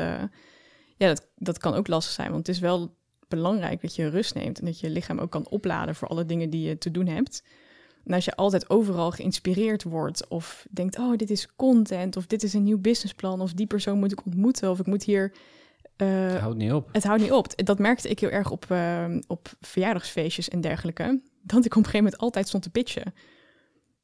[1.02, 2.30] ja, dat, dat kan ook lastig zijn.
[2.30, 2.96] Want het is wel
[3.28, 4.58] belangrijk dat je rust neemt.
[4.58, 7.42] En dat je lichaam ook kan opladen voor alle dingen die je te doen hebt.
[8.04, 10.28] En als je altijd overal geïnspireerd wordt.
[10.28, 12.16] Of denkt, oh, dit is content.
[12.16, 13.40] Of dit is een nieuw businessplan.
[13.40, 14.70] Of die persoon moet ik ontmoeten.
[14.70, 15.32] Of ik moet hier...
[15.96, 16.88] eh, Houd niet op.
[16.92, 17.64] het houdt niet op.
[17.64, 21.20] Dat merkte ik heel erg op, eh, op verjaardagsfeestjes en dergelijke.
[21.42, 23.14] Dat ik op een gegeven moment altijd stond te pitchen.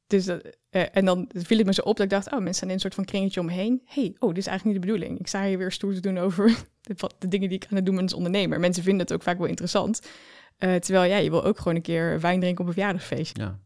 [0.09, 2.53] Dus, dat- eh, en dan viel het me zo op dat ik dacht, oh, mensen
[2.53, 3.81] zijn in een soort van kringetje omheen.
[3.85, 5.19] hey, oh, dit is eigenlijk niet de bedoeling.
[5.19, 6.45] Ik sta hier weer stoer te doen over
[6.81, 8.59] de, de dingen die ik aan het doen ben als ondernemer.
[8.59, 10.01] Mensen vinden het ook vaak wel interessant.
[10.57, 13.37] Eh, terwijl ja, je wil ook gewoon een keer wijn drinken op een verjaardagsfeest.
[13.37, 13.59] Ja.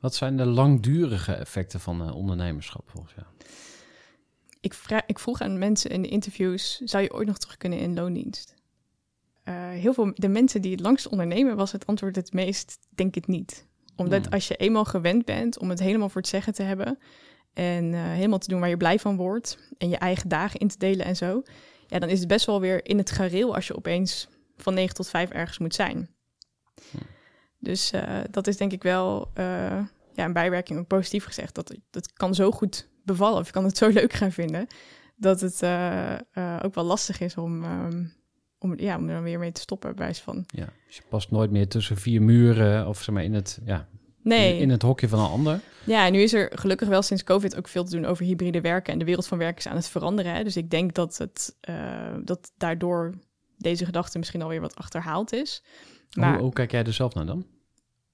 [0.00, 3.26] Wat zijn de langdurige effecten van eh, ondernemerschap volgens jou?
[4.60, 7.78] Ik, vra- ik vroeg aan mensen in de interviews, zou je ooit nog terug kunnen
[7.78, 8.54] in loondienst?
[9.42, 13.14] Eh, heel veel, de mensen die het langst ondernemen, was het antwoord het meest, denk
[13.14, 13.66] het niet.
[14.00, 14.32] Omdat Hmm.
[14.32, 16.98] als je eenmaal gewend bent om het helemaal voor het zeggen te hebben
[17.52, 20.68] en eh, helemaal te doen waar je blij van wordt en je eigen dagen in
[20.68, 21.42] te delen en zo,
[21.86, 24.94] ja, dan is het best wel weer in het gareel als je opeens van 9
[24.94, 26.10] tot 5 ergens moet zijn.
[26.90, 27.00] Hmm.
[27.58, 29.44] Dus eh, dat is denk ik wel eh,
[30.12, 31.54] ja, een bijwerking, ook positief gezegd.
[31.54, 34.66] Dat, dat kan zo goed bevallen of je kan het zo leuk gaan vinden,
[35.16, 35.62] dat het
[36.64, 38.04] ook wel lastig is om, ehm,
[38.62, 40.44] om, ja, om er dan weer mee te stoppen, bij van.
[40.46, 40.68] Ja.
[40.86, 43.88] Dus je past nooit meer tussen vier muren of zeg maar in het, ja,
[44.22, 45.60] Nee, in, in het hokje van een ander.
[45.84, 48.60] ja, en nu is er gelukkig wel sinds COVID ook veel te doen over hybride
[48.60, 50.34] werken en de wereld van werken is aan het veranderen.
[50.34, 50.44] Hè?
[50.44, 51.74] Dus ik denk dat, het, eh,
[52.24, 53.14] dat daardoor
[53.58, 55.62] deze gedachte misschien alweer wat achterhaald is.
[56.14, 57.46] Maar Hoe, hoe kijk jij er zelf naar dan?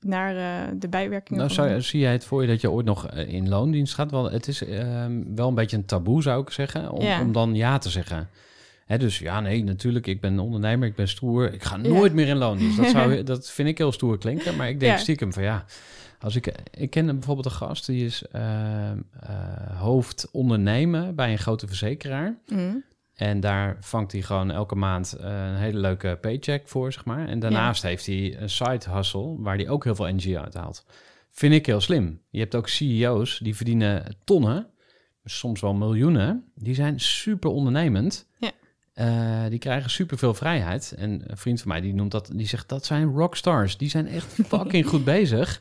[0.01, 1.41] naar eh, de bijwerkingen.
[1.41, 4.11] Nou, zou, zie jij het voor je dat je ooit nog eh, in loondienst gaat?
[4.11, 7.21] Want het is ehm, wel een beetje een taboe, zou ik zeggen, om, Ja.
[7.21, 8.29] om dan ja te zeggen.
[8.87, 11.53] Hè, dus ja, nee, natuurlijk, ik ben ondernemer, ik ben stoer.
[11.53, 12.77] Ik ga nooit meer in loondienst.
[12.77, 14.99] Dat, zou, dat vind ik heel stoer klinken, maar ik denk Ja.
[14.99, 15.65] stiekem van ja...
[16.21, 21.39] Als ik, ik ken bijvoorbeeld een gast, die is ehm, eh, hoofd ondernemen bij een
[21.39, 22.39] grote verzekeraar.
[22.49, 22.77] Mhm.
[23.15, 27.29] En daar vangt hij gewoon elke maand eh, een hele leuke paycheck voor, zeg maar.
[27.29, 30.85] En daarnaast heeft hij een side hustle waar hij ook heel veel energie uit haalt.
[31.31, 32.21] Vind ik heel slim.
[32.31, 34.67] Je hebt ook CEO's die verdienen tonnen,
[35.25, 36.45] soms wel miljoenen.
[36.55, 38.27] Die zijn super ondernemend.
[38.39, 38.51] Ja.
[38.97, 40.95] Eh, die krijgen super veel vrijheid.
[40.99, 43.77] En een vriend van mij die noemt dat, die zegt dat zijn rockstars.
[43.77, 45.61] Die zijn echt fucking goed bezig.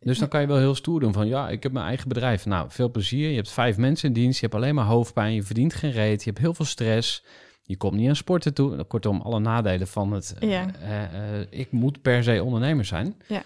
[0.00, 2.46] Dus dan kan je wel heel stoer doen van ja, ik heb mijn eigen bedrijf.
[2.46, 3.28] Nou, veel plezier.
[3.28, 4.40] Je hebt vijf mensen in dienst.
[4.40, 5.34] Je hebt alleen maar hoofdpijn.
[5.34, 6.24] Je verdient geen reet.
[6.24, 7.24] Je hebt heel veel stress.
[7.62, 8.84] Je komt niet aan sporten toe.
[8.84, 10.34] Kortom, alle nadelen van het.
[10.40, 10.70] Ja.
[10.80, 13.14] eh, eh, ik moet per se ondernemer zijn.
[13.26, 13.42] Ja.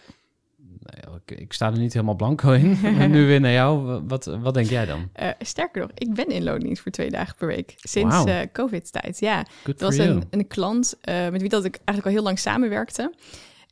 [0.80, 2.78] Nou, ik, ik sta er niet helemaal blanco in.
[3.10, 4.02] nu weer naar jou.
[4.06, 5.08] Wat, wat denk jij dan?
[5.12, 7.74] Eh, sterker nog, ik ben in loondienst voor twee dagen per week.
[7.76, 9.36] Sinds eh, COVID-tijd, ja.
[9.42, 12.38] Good Het was een, een klant eh, met wie dat ik eigenlijk al heel lang
[12.38, 13.14] samenwerkte.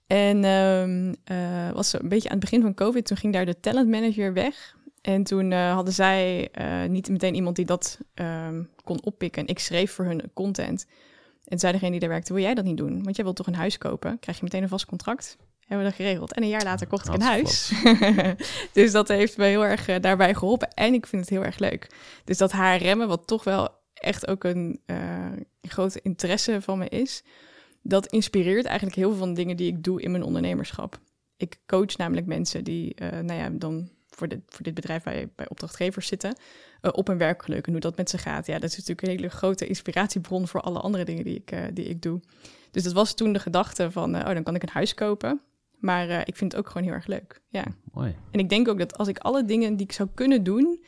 [0.07, 0.44] En
[1.24, 3.07] eh, was een beetje aan het begin van COVID.
[3.07, 4.77] Toen ging daar de talent manager weg.
[5.03, 6.51] En toen hadden zij
[6.88, 9.42] niet meteen iemand die dat ehm, kon oppikken.
[9.42, 10.87] En ik schreef voor hun content.
[11.44, 13.03] En zei degene die daar werkte, wil jij dat niet doen?
[13.03, 14.18] Want jij wilt toch een huis kopen?
[14.18, 15.37] Krijg je meteen een vast contract?
[15.68, 16.33] Hebben we dat geregeld.
[16.33, 17.72] En een jaar later kocht ik een huis.
[18.72, 20.74] dus dat heeft me heel erg eh, daarbij geholpen.
[20.74, 21.87] En ik vind het heel erg leuk.
[22.24, 26.88] Dus dat haar remmen, wat toch wel echt ook een eh, grote interesse van me
[26.88, 27.22] is,
[27.83, 30.98] dat inspireert eigenlijk heel veel van de dingen die ik doe in mijn ondernemerschap.
[31.37, 35.28] Ik coach namelijk mensen die, eh, nou ja, dan voor dit, voor dit bedrijf bij,
[35.37, 36.37] bij opdrachtgevers zitten,
[36.81, 38.46] op hun werkgeluk en hoe dat met ze gaat.
[38.46, 41.85] Ja, dat is natuurlijk een hele grote inspiratiebron voor alle andere dingen die ik, die
[41.85, 42.20] ik doe.
[42.70, 45.40] Dus dat was toen de gedachte van, oh, dan kan ik een huis kopen.
[45.78, 47.40] Maar eh, ik vind het ook gewoon heel erg leuk.
[47.48, 47.64] Ja.
[47.92, 48.16] Mooi.
[48.30, 50.84] En ik denk ook dat als ik alle dingen die ik zou kunnen doen,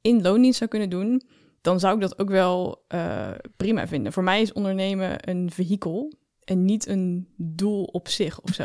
[0.00, 1.22] in loondienst zou kunnen doen,
[1.60, 4.12] dan zou ik dat ook wel eh, prima vinden.
[4.12, 8.64] Voor mij is ondernemen een vehikel en niet een doel op zich of zo.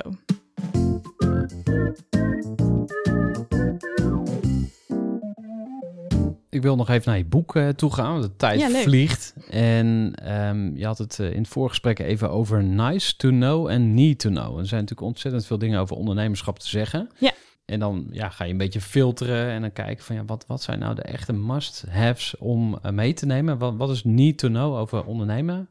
[6.50, 9.34] Ik wil nog even naar je boek eh, toe gaan, want de tijd Ja, vliegt.
[9.50, 13.94] En ehm, je had het eh, in het voorgesprek even over nice to know en
[13.94, 14.58] need to know.
[14.58, 17.10] Er zijn natuurlijk ontzettend veel dingen over ondernemerschap te zeggen.
[17.18, 17.32] Ja.
[17.66, 20.62] En dan ja, ga je een beetje filteren en dan kijken van ja, wat, wat
[20.62, 23.58] zijn nou de echte must-haves om eh, mee te nemen?
[23.58, 25.70] Wat, wat is need to know over ondernemen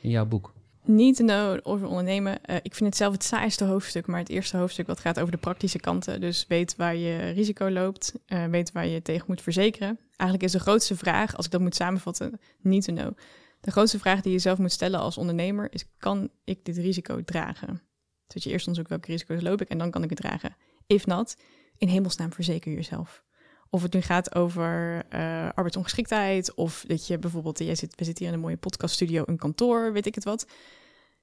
[0.00, 0.52] in jouw boek?
[0.88, 2.44] Niet te know over ondernemen.
[2.44, 5.32] Eh, ik vind het zelf het saaiste hoofdstuk, maar het eerste hoofdstuk wat gaat over
[5.32, 6.20] de praktische kanten.
[6.20, 9.98] Dus weet waar je risico loopt, eh, weet waar je tegen moet verzekeren.
[10.16, 13.16] Eigenlijk is de grootste vraag, als ik dat moet samenvatten, niet to know.
[13.60, 17.24] De grootste vraag die je zelf moet stellen als ondernemer is, kan ik dit risico
[17.24, 17.82] dragen?
[18.26, 20.56] Dus je eerst onderzoekt welke risico's loop ik en dan kan ik het dragen.
[20.86, 21.36] If not,
[21.76, 23.24] in hemelsnaam verzeker jezelf.
[23.70, 28.24] Of het nu gaat over eh, arbeidsongeschiktheid, of dat je bijvoorbeeld, jij zit, we zitten
[28.24, 30.46] hier in een mooie podcaststudio, een kantoor, weet ik het wat.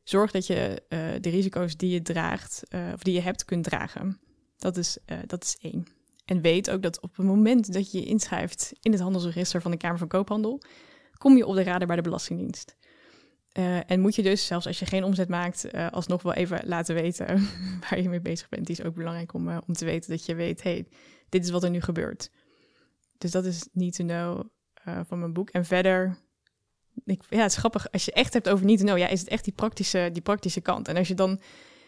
[0.03, 3.63] Zorg dat je eh, de risico's die je draagt, eh, of die je hebt, kunt
[3.63, 4.19] dragen.
[4.57, 5.87] Dat is, dat is één.
[6.25, 9.71] En weet ook dat op het moment dat je je inschrijft in het handelsregister van
[9.71, 10.61] de Kamer van Koophandel,
[11.17, 12.75] kom je op de radar bij de Belastingdienst.
[13.87, 16.95] En moet je dus, zelfs als je geen omzet maakt, eh, alsnog wel even laten
[16.95, 17.47] weten
[17.89, 18.65] waar je mee bezig bent.
[18.65, 20.85] Die is ook belangrijk om, om te weten dat je weet, hey,
[21.35, 22.29] dit is wat er nu gebeurt.
[23.17, 24.43] Dus dat is niet to know
[24.73, 25.49] eh, van mijn boek.
[25.49, 26.17] En verder,
[27.05, 29.19] ik, ja, het is grappig, als je echt hebt over niet to know, ja, is
[29.19, 30.87] het echt die praktische, die praktische kant.
[30.87, 31.41] En als je dan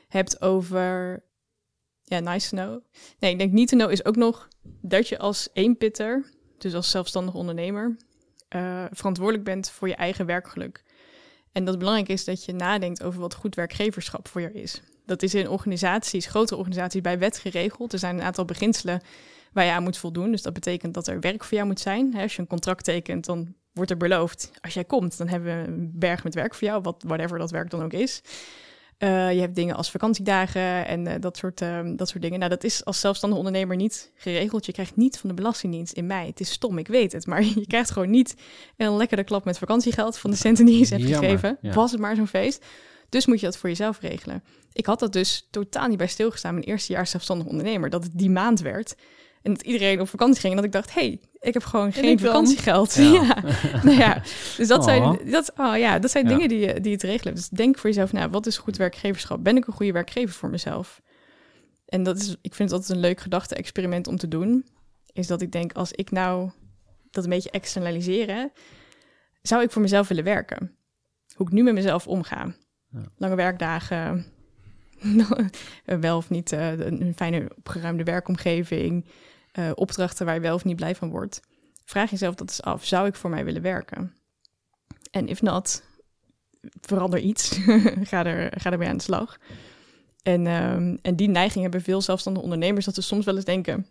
[0.07, 1.23] hebt over,
[2.03, 2.81] ja, nice to know.
[3.19, 4.47] Nee, ik denk niet to know is ook nog
[4.81, 6.25] dat je als eenpitter,
[6.57, 7.97] dus als zelfstandig ondernemer,
[8.47, 10.83] eh, verantwoordelijk bent voor je eigen werkgeluk.
[11.51, 14.81] En dat belangrijk is dat je nadenkt over wat goed werkgeverschap voor je is.
[15.05, 17.93] Dat is in organisaties, grotere organisaties, bij wet geregeld.
[17.93, 19.01] Er zijn een aantal beginselen
[19.57, 20.31] waar je aan moet voldoen.
[20.31, 22.13] Dus dat betekent dat er werk voor jou moet zijn.
[22.13, 24.51] Hè, Als je een contract tekent, dan wordt er beloofd...
[24.61, 27.51] als jij komt, dan hebben we een berg met werk voor jou, wat, whatever dat
[27.51, 28.21] werk dan ook is.
[28.97, 32.39] Eh, je hebt dingen als vakantiedagen en eh, dat, soort, eh, dat soort dingen.
[32.39, 34.65] Nou, dat is als zelfstandig ondernemer niet geregeld.
[34.65, 36.27] Je krijgt niet van de Belastingdienst in mei.
[36.27, 37.25] Het is stom, ik weet het.
[37.25, 38.35] Maar je krijgt gewoon niet
[38.77, 41.57] een lekkere klap met vakantiegeld van de centen die je ze hebt gegeven.
[41.61, 41.73] ja.
[41.73, 42.65] Was het maar zo'n feest.
[43.09, 44.43] Dus moet je dat voor jezelf regelen.
[44.73, 46.53] Ik had dat dus totaal niet bij stilgestaan.
[46.53, 47.89] Mijn eerste jaar zelfstandig ondernemer.
[47.89, 48.95] Dat het die maand werd.
[49.47, 50.51] En dat iedereen op vakantie ging.
[50.51, 52.93] En dat ik dacht, hey, ik heb gewoon geen vakantiegeld.
[52.93, 53.03] Ja.
[53.13, 53.83] Ja.
[53.83, 54.21] nou ja,
[54.57, 54.83] dus dat Oh.
[54.83, 56.29] zijn, dat, oh ja, dat zijn Ja.
[56.33, 57.36] dingen die je, die je te regelen.
[57.36, 59.43] Dus denk voor jezelf, nou, wat is goed werkgeverschap?
[59.43, 61.01] Ben ik een goede werkgever voor mezelf?
[61.86, 64.65] En dat is, ik vind het altijd een leuk gedachte-experiment om te doen.
[65.13, 66.49] Is dat ik denk, als ik nou
[67.12, 68.51] dat een beetje externaliseren,
[69.41, 70.77] zou ik voor mezelf willen werken?
[71.36, 72.55] Hoe ik nu met mezelf omga.
[72.89, 73.03] Ja.
[73.17, 74.25] Lange werkdagen,
[75.86, 79.05] wel of niet eh, een fijne opgeruimde werkomgeving,
[79.57, 81.39] eh, opdrachten waar je wel of niet blij van wordt.
[81.85, 82.85] Vraag jezelf dat eens af.
[82.85, 84.13] Zou ik voor mij willen werken?
[85.11, 85.83] En if not,
[86.81, 87.57] verander iets.
[88.09, 89.37] ga, er, ga ermee aan de slag.
[90.23, 93.87] En, ehm, en die neiging hebben veel zelfstandige ondernemers, dat ze soms wel eens denken...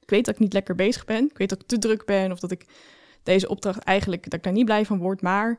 [0.00, 2.32] ik weet dat ik niet lekker bezig ben, ik weet dat ik te druk ben...
[2.32, 2.66] of dat ik
[3.22, 5.22] deze opdracht eigenlijk, dat ik daar niet blij van word...
[5.22, 5.58] maar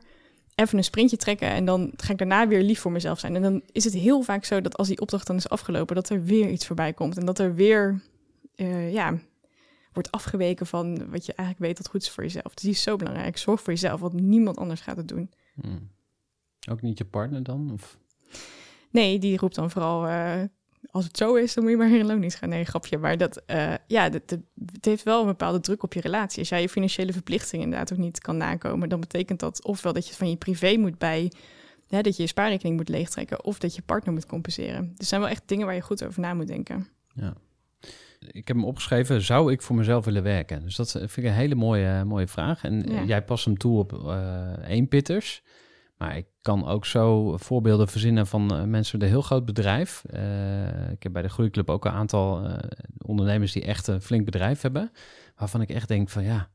[0.54, 3.36] even een sprintje trekken en dan ga ik daarna weer lief voor mezelf zijn.
[3.36, 5.94] En dan is het heel vaak zo dat als die opdracht dan is afgelopen...
[5.94, 8.00] dat er weer iets voorbij komt en dat er weer...
[8.54, 9.18] eh, ja,
[9.92, 12.54] wordt afgeweken van wat je eigenlijk weet dat goed is voor jezelf.
[12.54, 13.38] Dus die is zo belangrijk.
[13.38, 15.30] Zorg voor jezelf, want niemand anders gaat het doen.
[15.60, 15.90] Hmm.
[16.70, 17.70] Ook niet je partner dan?
[17.72, 17.98] Of?
[18.90, 20.06] Nee, die roept dan vooral...
[20.06, 20.42] eh,
[20.90, 22.48] als het zo is, dan moet je maar geen loondienst gaan.
[22.48, 22.98] Nee, grapje.
[22.98, 24.40] Maar dat, eh, ja, dat, dat-
[24.72, 26.38] het heeft wel een bepaalde druk op je relatie.
[26.38, 28.88] Als jij je financiële verplichtingen inderdaad ook niet kan nakomen...
[28.88, 31.32] dan betekent dat ofwel dat je van je privé moet bij...
[31.86, 33.44] Ja, dat je je spaarrekening moet leegtrekken...
[33.44, 34.88] of dat je partner moet compenseren.
[34.88, 36.88] Dus er zijn wel echt dingen waar je goed over na moet denken.
[37.14, 37.34] Ja.
[38.26, 40.62] Ik heb hem opgeschreven, zou ik voor mezelf willen werken?
[40.62, 42.64] Dus dat vind ik een hele mooie, mooie vraag.
[42.64, 43.04] En eh, Ja.
[43.04, 45.42] jij past hem toe op eh eenpitters.
[45.96, 50.04] Maar ik kan ook zo voorbeelden verzinnen van eh, mensen met een heel groot bedrijf.
[50.04, 52.58] Eh, ik heb bij de Groeiclub ook een aantal eh,
[53.06, 54.92] ondernemers die echt een flink bedrijf hebben.
[55.36, 56.50] Waarvan ik echt denk van ja,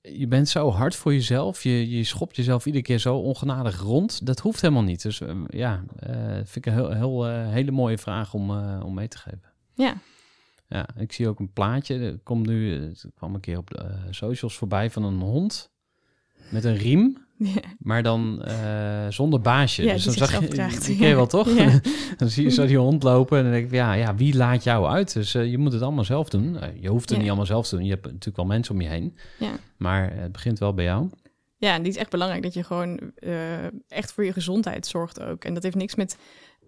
[0.00, 1.62] je bent zo hard voor jezelf.
[1.62, 4.26] Je, je schopt jezelf iedere keer zo ongenadig rond.
[4.26, 5.02] Dat hoeft helemaal niet.
[5.02, 8.80] Dus eh, ja, eh, vind ik een heel, heel, eh, hele mooie vraag om, eh,
[8.84, 9.52] om mee te geven.
[9.74, 9.94] Ja,
[10.74, 11.98] Ja, ik zie ook een plaatje.
[11.98, 15.70] Er komt nu, het kwam een keer op de eh, socials voorbij van een hond
[16.50, 17.18] met een riem,
[17.54, 17.60] ja.
[17.78, 19.82] maar dan eh, zonder baasje.
[19.82, 20.86] Ja, dus dan zag je, draagt.
[20.86, 21.56] die ken je wel toch?
[21.56, 21.80] Ja.
[22.16, 24.64] dan zie je zo die hond lopen en dan denk ik, ja, ja wie laat
[24.64, 25.12] jou uit?
[25.12, 26.58] Dus eh, je moet het allemaal zelf doen.
[26.58, 27.84] Eh, je hoeft het niet allemaal zelf te doen.
[27.84, 29.52] Je hebt natuurlijk wel mensen om je heen, Ja.
[29.76, 31.08] maar eh, het begint wel bij jou.
[31.56, 35.20] Ja, en die is echt belangrijk dat je gewoon eh, echt voor je gezondheid zorgt
[35.20, 35.44] ook.
[35.44, 36.18] En dat heeft niks met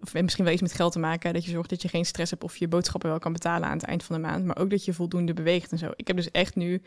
[0.01, 1.33] of misschien wel iets met geld te maken.
[1.33, 3.77] Dat je zorgt dat je geen stress hebt of je boodschappen wel kan betalen aan
[3.77, 4.45] het eind van de maand.
[4.45, 5.91] Maar ook dat je voldoende beweegt en zo.
[5.95, 6.81] Ik heb dus echt nu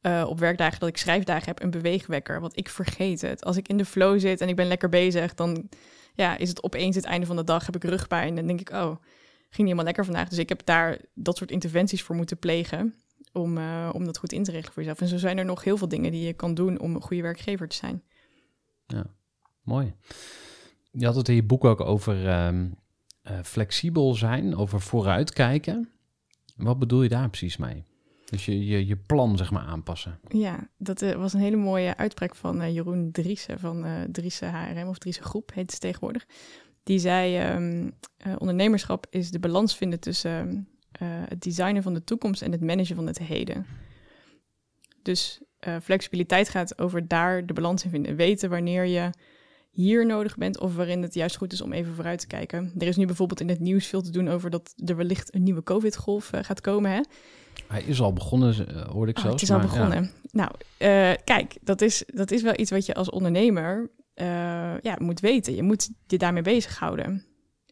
[0.00, 2.40] eh, op werkdagen dat ik schrijfdagen heb een beweegwekker.
[2.40, 3.44] Want ik vergeet het.
[3.44, 5.68] Als ik in de flow zit en ik ben lekker bezig, dan
[6.14, 7.66] ja, is het opeens het einde van de dag.
[7.66, 8.96] Heb ik rugpijn en dan denk ik, oh, ging
[9.50, 10.28] niet helemaal lekker vandaag.
[10.28, 12.94] Dus ik heb daar dat soort interventies voor moeten plegen.
[13.32, 15.00] Om, eh, om dat goed in te regelen voor jezelf.
[15.00, 17.22] En zo zijn er nog heel veel dingen die je kan doen om een goede
[17.22, 18.02] werkgever te zijn.
[19.62, 19.94] Mooi.
[20.98, 22.66] Je had het in je boek ook over ehm,
[23.22, 25.88] eh, flexibel zijn, over vooruitkijken.
[26.56, 27.84] Wat bedoel je daar precies mee?
[28.24, 30.18] Dus je, je, je plan, zeg maar, aanpassen.
[30.28, 34.88] Ja, dat eh, was een hele mooie uitspraak van eh, Jeroen Driessen van Driessen HRM
[34.88, 36.26] of Driessen Groep heet het tegenwoordig.
[36.82, 40.68] Die zei, ehm, eh, ondernemerschap is de balans vinden tussen
[41.28, 43.66] het designen van de toekomst en het managen van het heden.
[45.02, 45.42] Dus
[45.82, 48.16] flexibiliteit gaat over daar de balans in vinden.
[48.16, 49.10] Weten wanneer je
[49.74, 52.72] hier nodig bent of waarin het juist goed is om even vooruit te kijken.
[52.78, 55.42] Er is nu bijvoorbeeld in het nieuws veel te doen over dat er wellicht een
[55.42, 56.90] nieuwe COVID-golf eh, gaat komen.
[56.90, 57.00] Hè?
[57.66, 59.40] Hij is al begonnen, eh, hoorde ik Oh, zelfs.
[59.40, 59.66] het is al ja.
[59.66, 60.10] begonnen.
[60.30, 63.90] Nou, eh, kijk, dat is, dat is wel iets wat je als ondernemer
[64.82, 65.54] ja, moet weten.
[65.54, 67.24] Je moet je daarmee bezighouden.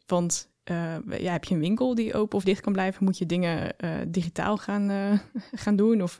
[0.07, 3.05] Want ja, heb je een winkel die open of dicht kan blijven?
[3.05, 3.75] Moet je dingen
[4.09, 5.21] digitaal gaan,
[5.62, 6.03] gaan doen?
[6.03, 6.19] Of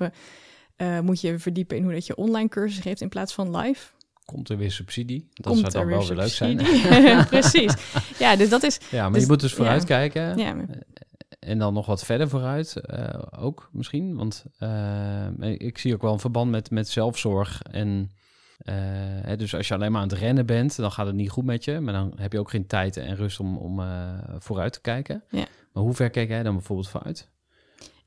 [1.03, 3.91] moet je verdiepen in hoe dat je online cursus geeft in plaats van live?
[4.25, 5.29] Komt er weer subsidie?
[5.33, 6.57] Dat Komt zou dan wel weer leuk zijn.
[7.27, 7.75] Precies.
[8.19, 8.81] Ja, dus dat is...
[8.91, 9.57] Ja, maar Dus- je moet dus ja.
[9.57, 10.39] vooruitkijken.
[10.39, 10.57] Ja,
[11.41, 14.17] En dan nog wat verder vooruit eh, ook misschien.
[14.17, 17.63] Want eh, ik zie ook wel een verband met, met zelfzorg.
[17.63, 18.11] En
[18.65, 18.75] eh,
[19.23, 21.45] hè, dus als je alleen maar aan het rennen bent, dan gaat het niet goed
[21.45, 21.81] met je.
[21.81, 25.23] Maar dan heb je ook geen tijd en rust om, om eh, vooruit te kijken.
[25.31, 25.47] Ja.
[25.73, 27.29] Maar hoe ver kijk jij dan bijvoorbeeld vooruit?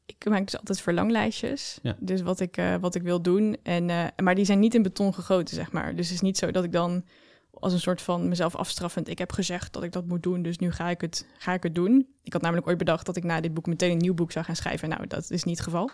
[0.06, 1.80] Ik maak dus altijd verlanglijstjes.
[1.82, 1.96] Ja.
[2.00, 3.58] Dus wat ik, eh, wat ik wil doen.
[3.64, 5.96] En, eh, maar die zijn niet in beton gegoten, zeg maar.
[5.96, 7.06] Dus het is niet zo dat ik dan
[7.54, 9.10] als een soort van mezelf afstraffend...
[9.10, 11.64] ik heb gezegd dat ik dat moet doen, dus nu ga ik het, ga ik
[11.64, 12.08] het doen.
[12.24, 14.46] Ik had namelijk ooit bedacht dat ik na dit boek meteen een nieuw boek zou
[14.46, 14.90] gaan schrijven.
[14.90, 15.90] Nou, dat is niet het geval.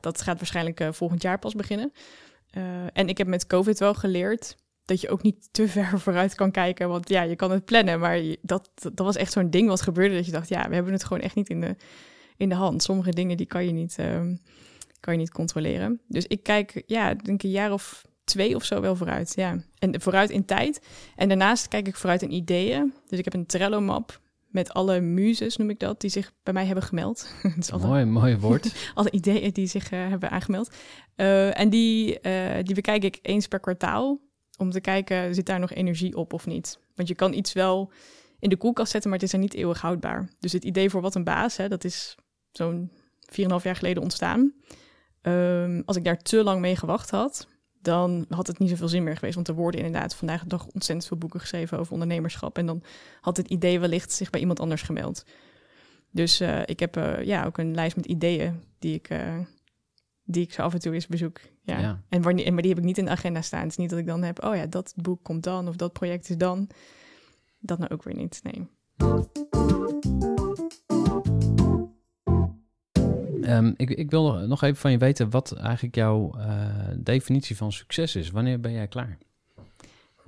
[0.00, 1.92] Dat gaat waarschijnlijk eh, volgend jaar pas beginnen.
[2.92, 6.50] En ik heb met COVID wel geleerd dat je ook niet te ver vooruit kan
[6.50, 6.88] kijken.
[6.88, 10.14] Want ja, je kan het plannen, maar dat, dat was echt zo'n ding wat gebeurde...
[10.14, 11.76] dat je dacht, ja, we hebben het gewoon echt niet in de,
[12.36, 12.82] in de hand.
[12.82, 14.34] Sommige dingen die kan je niet, ehm,
[15.00, 16.00] kan je niet controleren.
[16.08, 19.32] Dus ik kijk, ja, denk een jaar of twee of zo wel vooruit.
[19.36, 19.58] Ja.
[19.78, 20.86] En vooruit in tijd.
[21.16, 22.94] En daarnaast kijk ik vooruit in ideeën.
[23.08, 24.22] Dus ik heb een Trello-map
[24.54, 27.28] met alle muzes, noem ik dat, die zich bij mij hebben gemeld.
[27.80, 28.74] Mooi, mooi woord.
[28.94, 30.74] alle ideeën die zich eh, hebben aangemeld.
[31.14, 34.20] Eh, en die, eh, die bekijk ik eens per kwartaal.
[34.58, 36.78] Om te kijken, zit daar nog energie op of niet?
[36.94, 37.92] Want je kan iets wel
[38.38, 40.28] in de koelkast zetten, maar het is er niet eeuwig houdbaar.
[40.38, 42.16] Dus het idee voor wat een baas, hè, dat is
[42.56, 42.90] zo'n
[43.20, 44.52] 4,5 jaar geleden ontstaan.
[45.20, 47.48] Ehm, als ik daar te lang mee gewacht had,
[47.80, 49.34] dan had het niet zoveel zin meer geweest.
[49.34, 52.58] Want er worden inderdaad vandaag de dag ontzettend veel boeken geschreven over ondernemerschap.
[52.58, 52.82] En dan
[53.20, 55.24] had het idee wellicht zich bij iemand anders gemeld.
[56.10, 59.38] Dus eh, ik heb eh, ja, ook een lijst met ideeën die ik, eh,
[60.24, 61.40] die ik zo af en toe eens bezoek.
[61.62, 61.78] Ja.
[61.78, 62.02] Ja.
[62.08, 63.60] En wanneer, en- maar die heb ik niet in de agenda staan.
[63.60, 65.92] Het is niet dat ik dan heb, oh ja, dat boek komt dan of dat
[65.92, 66.68] project is dan.
[67.60, 68.66] Dat nou ook weer niet, nee.
[73.44, 77.72] Ehm, ik, ik wil nog- even van je weten wat eigenlijk jouw eh, definitie van
[77.72, 78.30] succes is.
[78.30, 79.18] Wanneer ben jij klaar?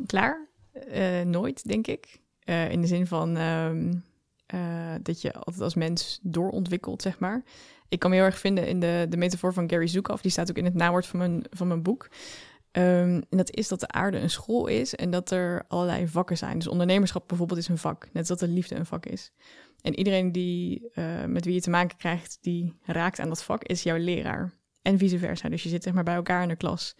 [0.06, 0.46] Klaar?
[0.90, 2.20] Eh, nooit, denk ik.
[2.44, 3.94] Eh, in de zin van ehm,
[4.46, 7.42] eh, dat je altijd als mens doorontwikkelt, zeg maar.
[7.88, 10.20] Ik kan me heel erg vinden in de, de metafoor van Gary Zukav.
[10.20, 12.08] Die staat ook in het nawoord van mijn, van mijn boek.
[12.76, 16.36] Ehm, en dat is dat de aarde een school is en dat er allerlei vakken
[16.36, 16.58] zijn.
[16.58, 18.04] Dus ondernemerschap bijvoorbeeld is een vak.
[18.04, 19.32] Net als dat de liefde een vak is.
[19.80, 23.64] En iedereen die, eh, met wie je te maken krijgt, die raakt aan dat vak,
[23.64, 24.52] is jouw leraar.
[24.82, 25.48] En vice versa.
[25.48, 26.96] Dus je zit zeg maar bij elkaar in de klas.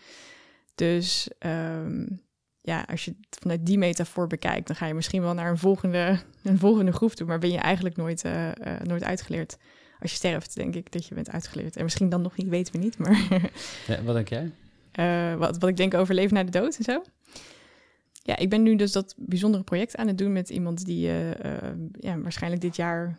[0.74, 2.06] Dus ehm,
[2.60, 5.58] ja, als je het vanuit die metafoor bekijkt, dan ga je misschien wel naar een
[5.58, 7.26] volgende, een volgende groep toe.
[7.26, 9.56] Maar ben je eigenlijk nooit, eh, eh, nooit uitgeleerd.
[10.00, 11.76] Als je sterft, denk ik dat je bent uitgeleerd.
[11.76, 12.98] En misschien dan nog niet, weten we niet.
[12.98, 13.26] Maar
[13.86, 14.52] Ja, wat denk jij?
[14.96, 17.02] Eh, wat, wat ik denk over leven na de dood en zo.
[18.12, 21.30] Ja, ik ben nu dus dat bijzondere project aan het doen met iemand die eh,
[21.30, 23.18] eh, ja, waarschijnlijk dit jaar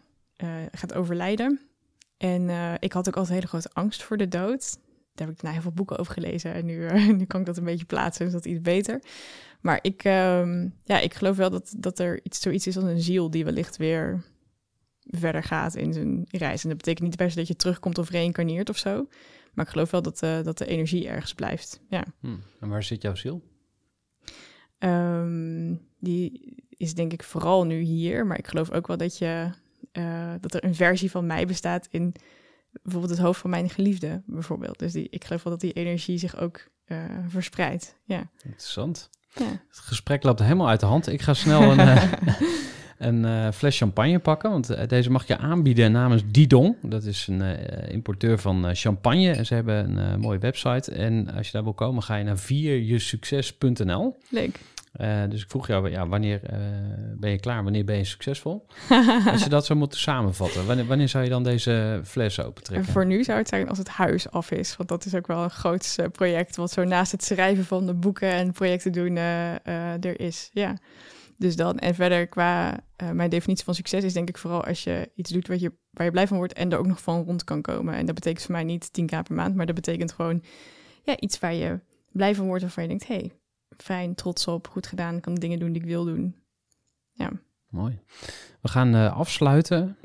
[0.72, 1.60] gaat overlijden.
[2.18, 4.78] En ik had ook altijd hele grote angst voor de dood.
[5.14, 6.54] Daar heb ik daarna heel veel boeken over gelezen.
[6.54, 9.02] En nu, nu kan ik dat een beetje plaatsen, dus dat iets beter.
[9.62, 13.02] Maar ik, ehm, ja, ik geloof wel dat, dat er iets, zoiets is als een
[13.02, 14.24] ziel die wellicht weer
[15.02, 16.64] verder gaat in zijn reis.
[16.64, 19.08] En dat betekent niet per se dat je terugkomt of reïncarneert of zo.
[19.58, 21.82] Maar ik geloof wel dat, eh, dat de energie ergens blijft.
[21.90, 22.04] Ja.
[22.20, 22.36] Hm.
[22.60, 23.44] En waar zit jouw ziel?
[24.78, 28.26] Ehm, die is denk ik vooral nu hier.
[28.26, 29.50] Maar ik geloof ook wel dat, je,
[29.92, 32.14] eh, dat er een versie van mij bestaat in
[32.82, 34.80] bijvoorbeeld het hoofd van mijn geliefde, bijvoorbeeld.
[34.80, 37.96] Dus die, ik geloof wel dat die energie zich ook eh, verspreidt.
[38.04, 38.30] Ja.
[38.44, 39.10] Interessant.
[39.34, 39.64] ja.
[39.68, 41.08] Het gesprek loopt helemaal uit de hand.
[41.08, 41.78] Ik ga snel een,
[42.98, 44.50] een eh, fles champagne pakken.
[44.50, 46.76] Want eh, deze mag je aanbieden namens Didon.
[46.82, 49.32] Dat is een eh, importeur van champagne.
[49.32, 50.92] En ze hebben een mooie website.
[50.92, 54.18] En als je daar wil komen, ga je naar vierjesucces.nl.
[54.30, 54.60] Leuk.
[54.92, 56.40] Eh, dus ik vroeg jou, ja, wanneer
[57.20, 57.64] ben je klaar?
[57.64, 58.66] Wanneer ben je succesvol?
[59.32, 62.92] als je dat zou moeten samenvatten, wanneer, wanneer zou je dan deze fles En opentrekken?
[62.92, 64.78] voor nu zou het zijn als het huis af is.
[64.78, 66.56] Want dat is ook wel een groot project.
[66.56, 70.50] Wat zo naast het schrijven van de boeken en projecten doen er is.
[70.54, 70.76] Ja.
[71.38, 71.80] Dus dan.
[71.80, 75.32] En verder qua eh, mijn definitie van succes is denk ik vooral als je iets
[75.32, 76.54] doet wat je, waar je blij van wordt.
[76.54, 77.94] En er ook nog van rond kan komen.
[77.94, 79.56] En dat betekent voor mij niet 10k per maand.
[79.56, 80.44] Maar dat betekent gewoon
[81.04, 81.80] ja, iets waar je
[82.12, 82.62] blij van wordt.
[82.62, 83.32] Waarvan je denkt, hey,
[83.78, 85.16] fijn, trots op, goed gedaan.
[85.16, 86.36] Ik kan dingen doen die ik wil doen.
[87.12, 87.32] Ja.
[87.70, 88.00] Mooi.
[88.62, 89.98] We gaan eh, afsluiten.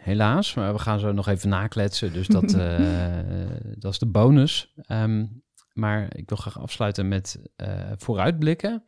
[0.00, 2.12] Helaas, maar we gaan zo nog even nakletsen.
[2.12, 3.18] Dus dat, eh,
[3.78, 4.72] dat is de bonus.
[4.76, 5.26] Ehm,
[5.72, 7.40] maar ik wil graag afsluiten met
[7.96, 8.84] vooruitblikken.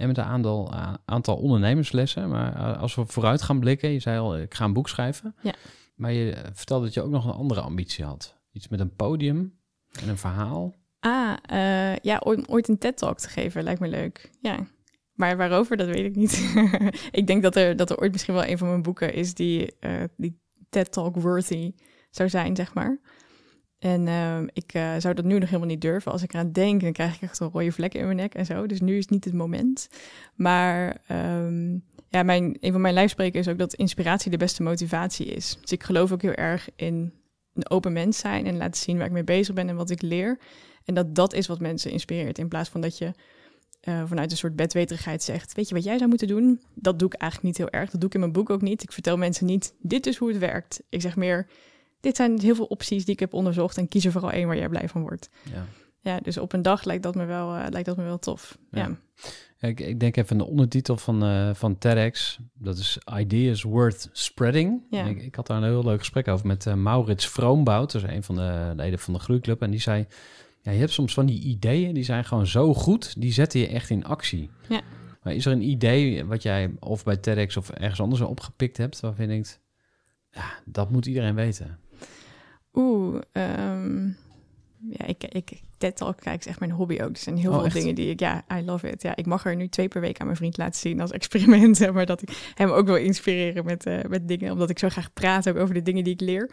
[0.00, 2.28] En met een aantal, a- aantal ondernemerslessen.
[2.28, 5.34] Maar eh, als we vooruit gaan blikken, je zei al, ik ga een boek schrijven.
[5.42, 5.54] Ja.
[5.94, 8.38] Maar je eh, vertelde dat je ook nog een andere ambitie had.
[8.52, 9.58] Iets met een podium
[10.00, 10.74] en een verhaal.
[11.00, 14.30] Ah, eh, ja, ooit, ooit een TED-talk te geven lijkt me leuk.
[14.40, 14.66] Ja.
[15.12, 16.52] Maar waarover, dat weet ik niet.
[17.20, 19.78] ik denk dat er, dat er ooit misschien wel een van mijn boeken is die,
[19.78, 21.72] eh, die TED-talk worthy
[22.10, 23.00] zou zijn, zeg maar.
[23.80, 26.12] En ehm, ik eh, zou dat nu nog helemaal niet durven.
[26.12, 28.46] Als ik eraan denk, dan krijg ik echt een rode vlek in mijn nek en
[28.46, 28.66] zo.
[28.66, 29.88] Dus nu is niet het moment.
[30.34, 31.78] Maar ehm,
[32.08, 35.58] ja, mijn, een van mijn lijfspreken is ook dat inspiratie de beste motivatie is.
[35.60, 37.12] Dus ik geloof ook heel erg in
[37.54, 40.02] een open mens zijn en laten zien waar ik mee bezig ben en wat ik
[40.02, 40.38] leer.
[40.84, 42.38] En dat dat is wat mensen inspireert.
[42.38, 43.12] In plaats van dat je
[43.80, 46.60] eh, vanuit een soort bedweterigheid zegt: Weet je wat jij zou moeten doen?
[46.74, 47.90] Dat doe ik eigenlijk niet heel erg.
[47.90, 48.82] Dat doe ik in mijn boek ook niet.
[48.82, 50.82] Ik vertel mensen niet: Dit is hoe het werkt.
[50.88, 51.46] Ik zeg meer:
[52.00, 53.76] Dit zijn heel veel opties die ik heb onderzocht.
[53.76, 55.30] En kies er vooral één waar jij blij van wordt.
[55.52, 55.66] Ja.
[56.02, 58.58] Ja, dus op een dag lijkt dat me wel, eh, lijkt dat me wel tof.
[58.70, 58.96] Ja.
[59.58, 62.38] Ik, ik denk even aan de ondertitel van, eh van TEDx.
[62.54, 64.82] Dat is Ideas Worth Spreading.
[64.90, 65.04] Ja.
[65.04, 67.92] Ik, ik had daar een heel leuk gesprek over met eh, Maurits Vroombout.
[67.92, 69.62] Dat is een van de leden van de Groeiclub.
[69.62, 70.06] En die zei,
[70.62, 73.20] ja, je hebt soms van die ideeën, die zijn gewoon zo goed.
[73.20, 74.50] Die zetten je echt in actie.
[74.68, 74.80] Ja.
[75.22, 79.00] Maar is er een idee wat jij of bij TEDx of ergens anders opgepikt hebt...
[79.00, 79.60] waarvan je denkt,
[80.30, 81.78] ja, dat moet iedereen weten.
[82.74, 84.06] Oeh, ehm,
[84.88, 87.10] ja, ik, ik, TED Talk is echt mijn hobby ook.
[87.10, 87.74] Er zijn heel Oh, veel echt?
[87.74, 89.02] dingen die ik, ja, I love it.
[89.02, 91.78] Ja, ik mag er nu twee per week aan mijn vriend laten zien als experiment,
[91.92, 95.12] maar dat ik hem ook wil inspireren met, eh, met dingen, omdat ik zo graag
[95.12, 96.50] praat ook over de dingen die ik leer.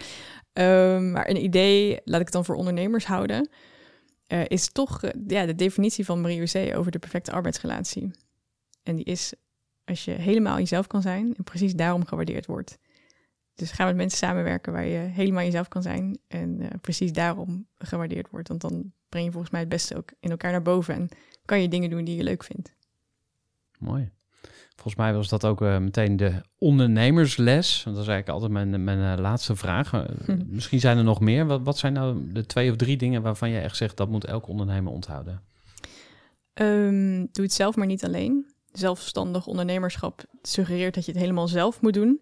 [0.53, 3.49] Ehm, maar een idee, laat ik het dan voor ondernemers houden,
[4.28, 8.11] eh, is toch eh, ja, de definitie van Marie Ouzé over de perfecte arbeidsrelatie.
[8.84, 9.34] En die is
[9.86, 12.78] als je helemaal jezelf kan zijn en precies daarom gewaardeerd wordt.
[13.58, 17.68] Dus ga met mensen samenwerken waar je helemaal jezelf kan zijn en eh, precies daarom
[17.78, 18.47] gewaardeerd wordt.
[18.47, 21.10] Want dan breng je volgens mij het beste ook in elkaar naar boven en
[21.45, 22.76] kan je dingen doen die je leuk vindt.
[23.80, 24.12] Mooi.
[24.76, 27.84] Volgens mij was dat ook eh, meteen de ondernemersles.
[27.84, 29.91] Want dat is eigenlijk altijd mijn, mijn eh, laatste vraag.
[29.91, 30.43] Hm.
[30.47, 31.45] Misschien zijn er nog meer.
[31.45, 33.97] Wat, wat zijn nou de twee of drie dingen waarvan je echt zegt...
[33.97, 35.41] dat moet elke ondernemer onthouden?
[36.53, 38.45] Ehm, doe het zelf, maar niet alleen.
[38.72, 42.22] Zelfstandig ondernemerschap suggereert dat je het helemaal zelf moet doen.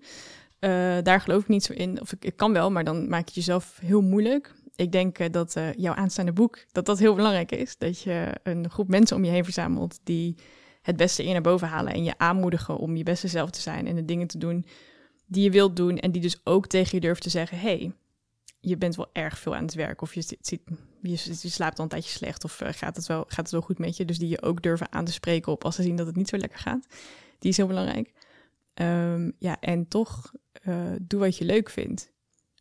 [0.65, 2.01] Eh, daar geloof ik niet zo in.
[2.01, 4.53] Of ik, kan wel, maar dan maak je jezelf heel moeilijk.
[4.75, 7.77] Ik denk eh, dat eh, jouw aanstaande boek, dat dat heel belangrijk is.
[7.77, 10.35] Dat je een groep mensen om je heen verzamelt die
[10.81, 13.87] het beste in naar boven halen en je aanmoedigen om je beste zelf te zijn
[13.87, 14.65] en de dingen te doen
[15.25, 15.97] die je wilt doen.
[15.97, 17.91] En die dus ook tegen je durven te zeggen, hey,
[18.59, 20.01] je bent wel erg veel aan het werk.
[20.01, 20.59] Of je, zit-
[21.01, 21.09] je,
[21.41, 22.43] je slaapt al een tijdje slecht.
[22.43, 24.05] Of gaat, het wel, gaat het wel goed met je.
[24.05, 26.29] Dus die je ook durven aan te spreken op als ze zien dat het niet
[26.29, 26.87] zo lekker gaat.
[27.39, 28.13] Die is heel belangrijk.
[28.75, 32.11] Ehm, ja, en toch eh, doe wat je leuk vindt.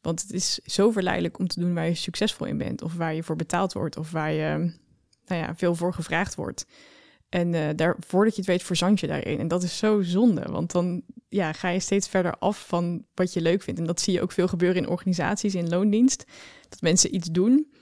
[0.01, 2.83] Want het is zo verleidelijk om te doen waar je succesvol in bent.
[2.83, 3.97] Of waar je voor betaald wordt.
[3.97, 4.73] Of waar je
[5.27, 6.67] nou ja, veel voor gevraagd wordt.
[7.29, 9.39] En eh, daar, voordat je het weet, verzand je daarin.
[9.39, 10.43] En dat is zo zonde.
[10.51, 13.81] Want dan ja, ga je steeds verder af van wat je leuk vindt.
[13.81, 16.25] En dat zie je ook veel gebeuren in organisaties, in loondienst.
[16.69, 17.73] Dat mensen iets doen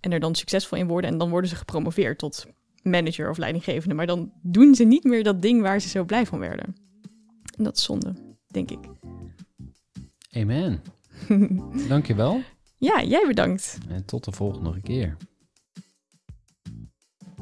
[0.00, 1.10] en er dan succesvol in worden.
[1.10, 2.46] En dan worden ze gepromoveerd tot
[2.82, 3.94] manager of leidinggevende.
[3.94, 6.81] Maar dan doen ze niet meer dat ding waar ze zo blij van werden.
[7.56, 8.14] En dat is zonde,
[8.46, 8.78] denk ik.
[10.30, 10.82] Amen.
[11.88, 12.40] Dankjewel.
[12.78, 13.78] Ja, jij bedankt.
[13.88, 15.16] En tot de volgende keer.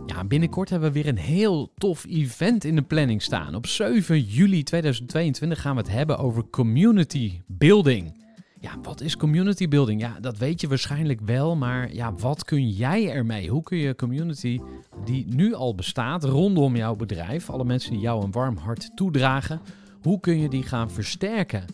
[0.07, 3.55] Ja, binnenkort hebben we weer een heel tof event in de planning staan.
[3.55, 8.19] Op 7 juli 2022 gaan we het hebben over community building.
[8.61, 10.01] Ja, wat is community building?
[10.01, 13.49] Ja, dat weet je waarschijnlijk wel, maar ja, wat kun jij ermee?
[13.49, 14.61] Hoe kun je community
[15.05, 19.61] die nu al bestaat rondom jouw bedrijf, alle mensen die jou een warm hart toedragen,
[20.03, 21.65] hoe kun je die gaan versterken?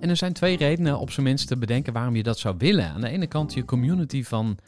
[0.00, 2.88] En er zijn twee redenen op zijn minst te bedenken waarom je dat zou willen.
[2.88, 4.58] Aan de ene kant je community van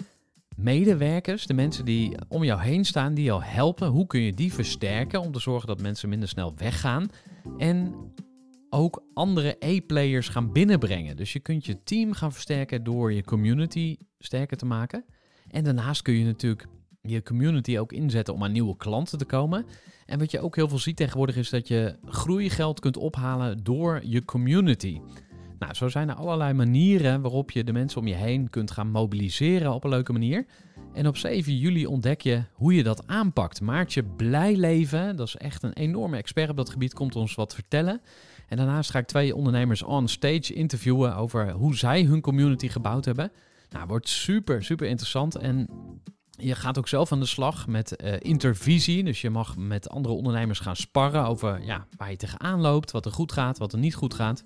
[0.56, 4.52] medewerkers, de mensen die om jou heen staan, die jou helpen, hoe kun je die
[4.52, 7.10] versterken om te zorgen dat mensen minder snel weggaan?
[7.58, 7.94] En
[8.70, 11.16] ook andere E-players gaan binnenbrengen.
[11.16, 15.04] Dus je kunt je team gaan versterken door je community sterker te maken.
[15.50, 16.66] En daarnaast kun je natuurlijk
[17.00, 19.66] je community ook inzetten om aan nieuwe klanten te komen.
[20.06, 24.00] En wat je ook heel veel ziet tegenwoordig is dat je groeigeld kunt ophalen door
[24.04, 25.00] je community.
[25.58, 28.90] Nou, zo zijn er allerlei manieren waarop je de mensen om je heen kunt gaan
[28.90, 30.46] mobiliseren op een leuke manier.
[30.92, 33.60] En op 7 juli ontdek je hoe je dat aanpakt.
[33.60, 38.00] Maartje Blijleven, dat is echt een enorme expert op dat gebied, komt ons wat vertellen.
[38.48, 43.04] En daarnaast ga ik twee ondernemers on stage interviewen over hoe zij hun community gebouwd
[43.04, 43.32] hebben.
[43.70, 45.36] Nou, wordt super, super interessant.
[45.36, 45.68] En
[46.40, 49.04] je gaat ook zelf aan de slag met uh, intervisie.
[49.04, 53.06] Dus je mag met andere ondernemers gaan sparren over ja, waar je tegenaan loopt, wat
[53.06, 54.42] er goed gaat, wat er niet goed gaat.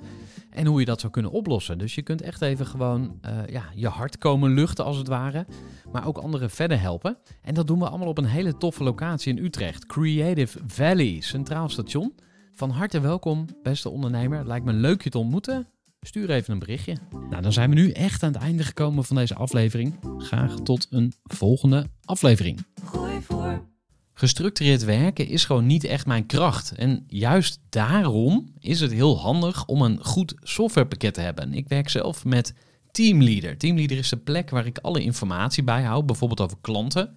[0.50, 1.78] En hoe je dat zou kunnen oplossen.
[1.78, 5.46] Dus je kunt echt even gewoon uh, ja, je hart komen luchten als het ware.
[5.92, 7.18] Maar ook anderen verder helpen.
[7.42, 9.86] En dat doen we allemaal op een hele toffe locatie in Utrecht.
[9.86, 12.14] Creative Valley, Centraal Station.
[12.54, 14.46] Van harte welkom, beste ondernemer.
[14.46, 15.66] Lijkt me leuk je te ontmoeten.
[16.06, 16.96] Stuur even een berichtje.
[17.30, 19.94] Nou, dan zijn we nu echt aan het einde gekomen van deze aflevering.
[20.18, 22.64] Graag tot een volgende aflevering.
[22.84, 23.64] Gooi voor.
[24.12, 26.72] Gestructureerd werken is gewoon niet echt mijn kracht.
[26.72, 31.54] En juist daarom is het heel handig om een goed softwarepakket te hebben.
[31.54, 32.54] Ik werk zelf met
[32.90, 33.58] Teamleader.
[33.58, 37.16] Teamleader is de plek waar ik alle informatie bijhoud, bijvoorbeeld over klanten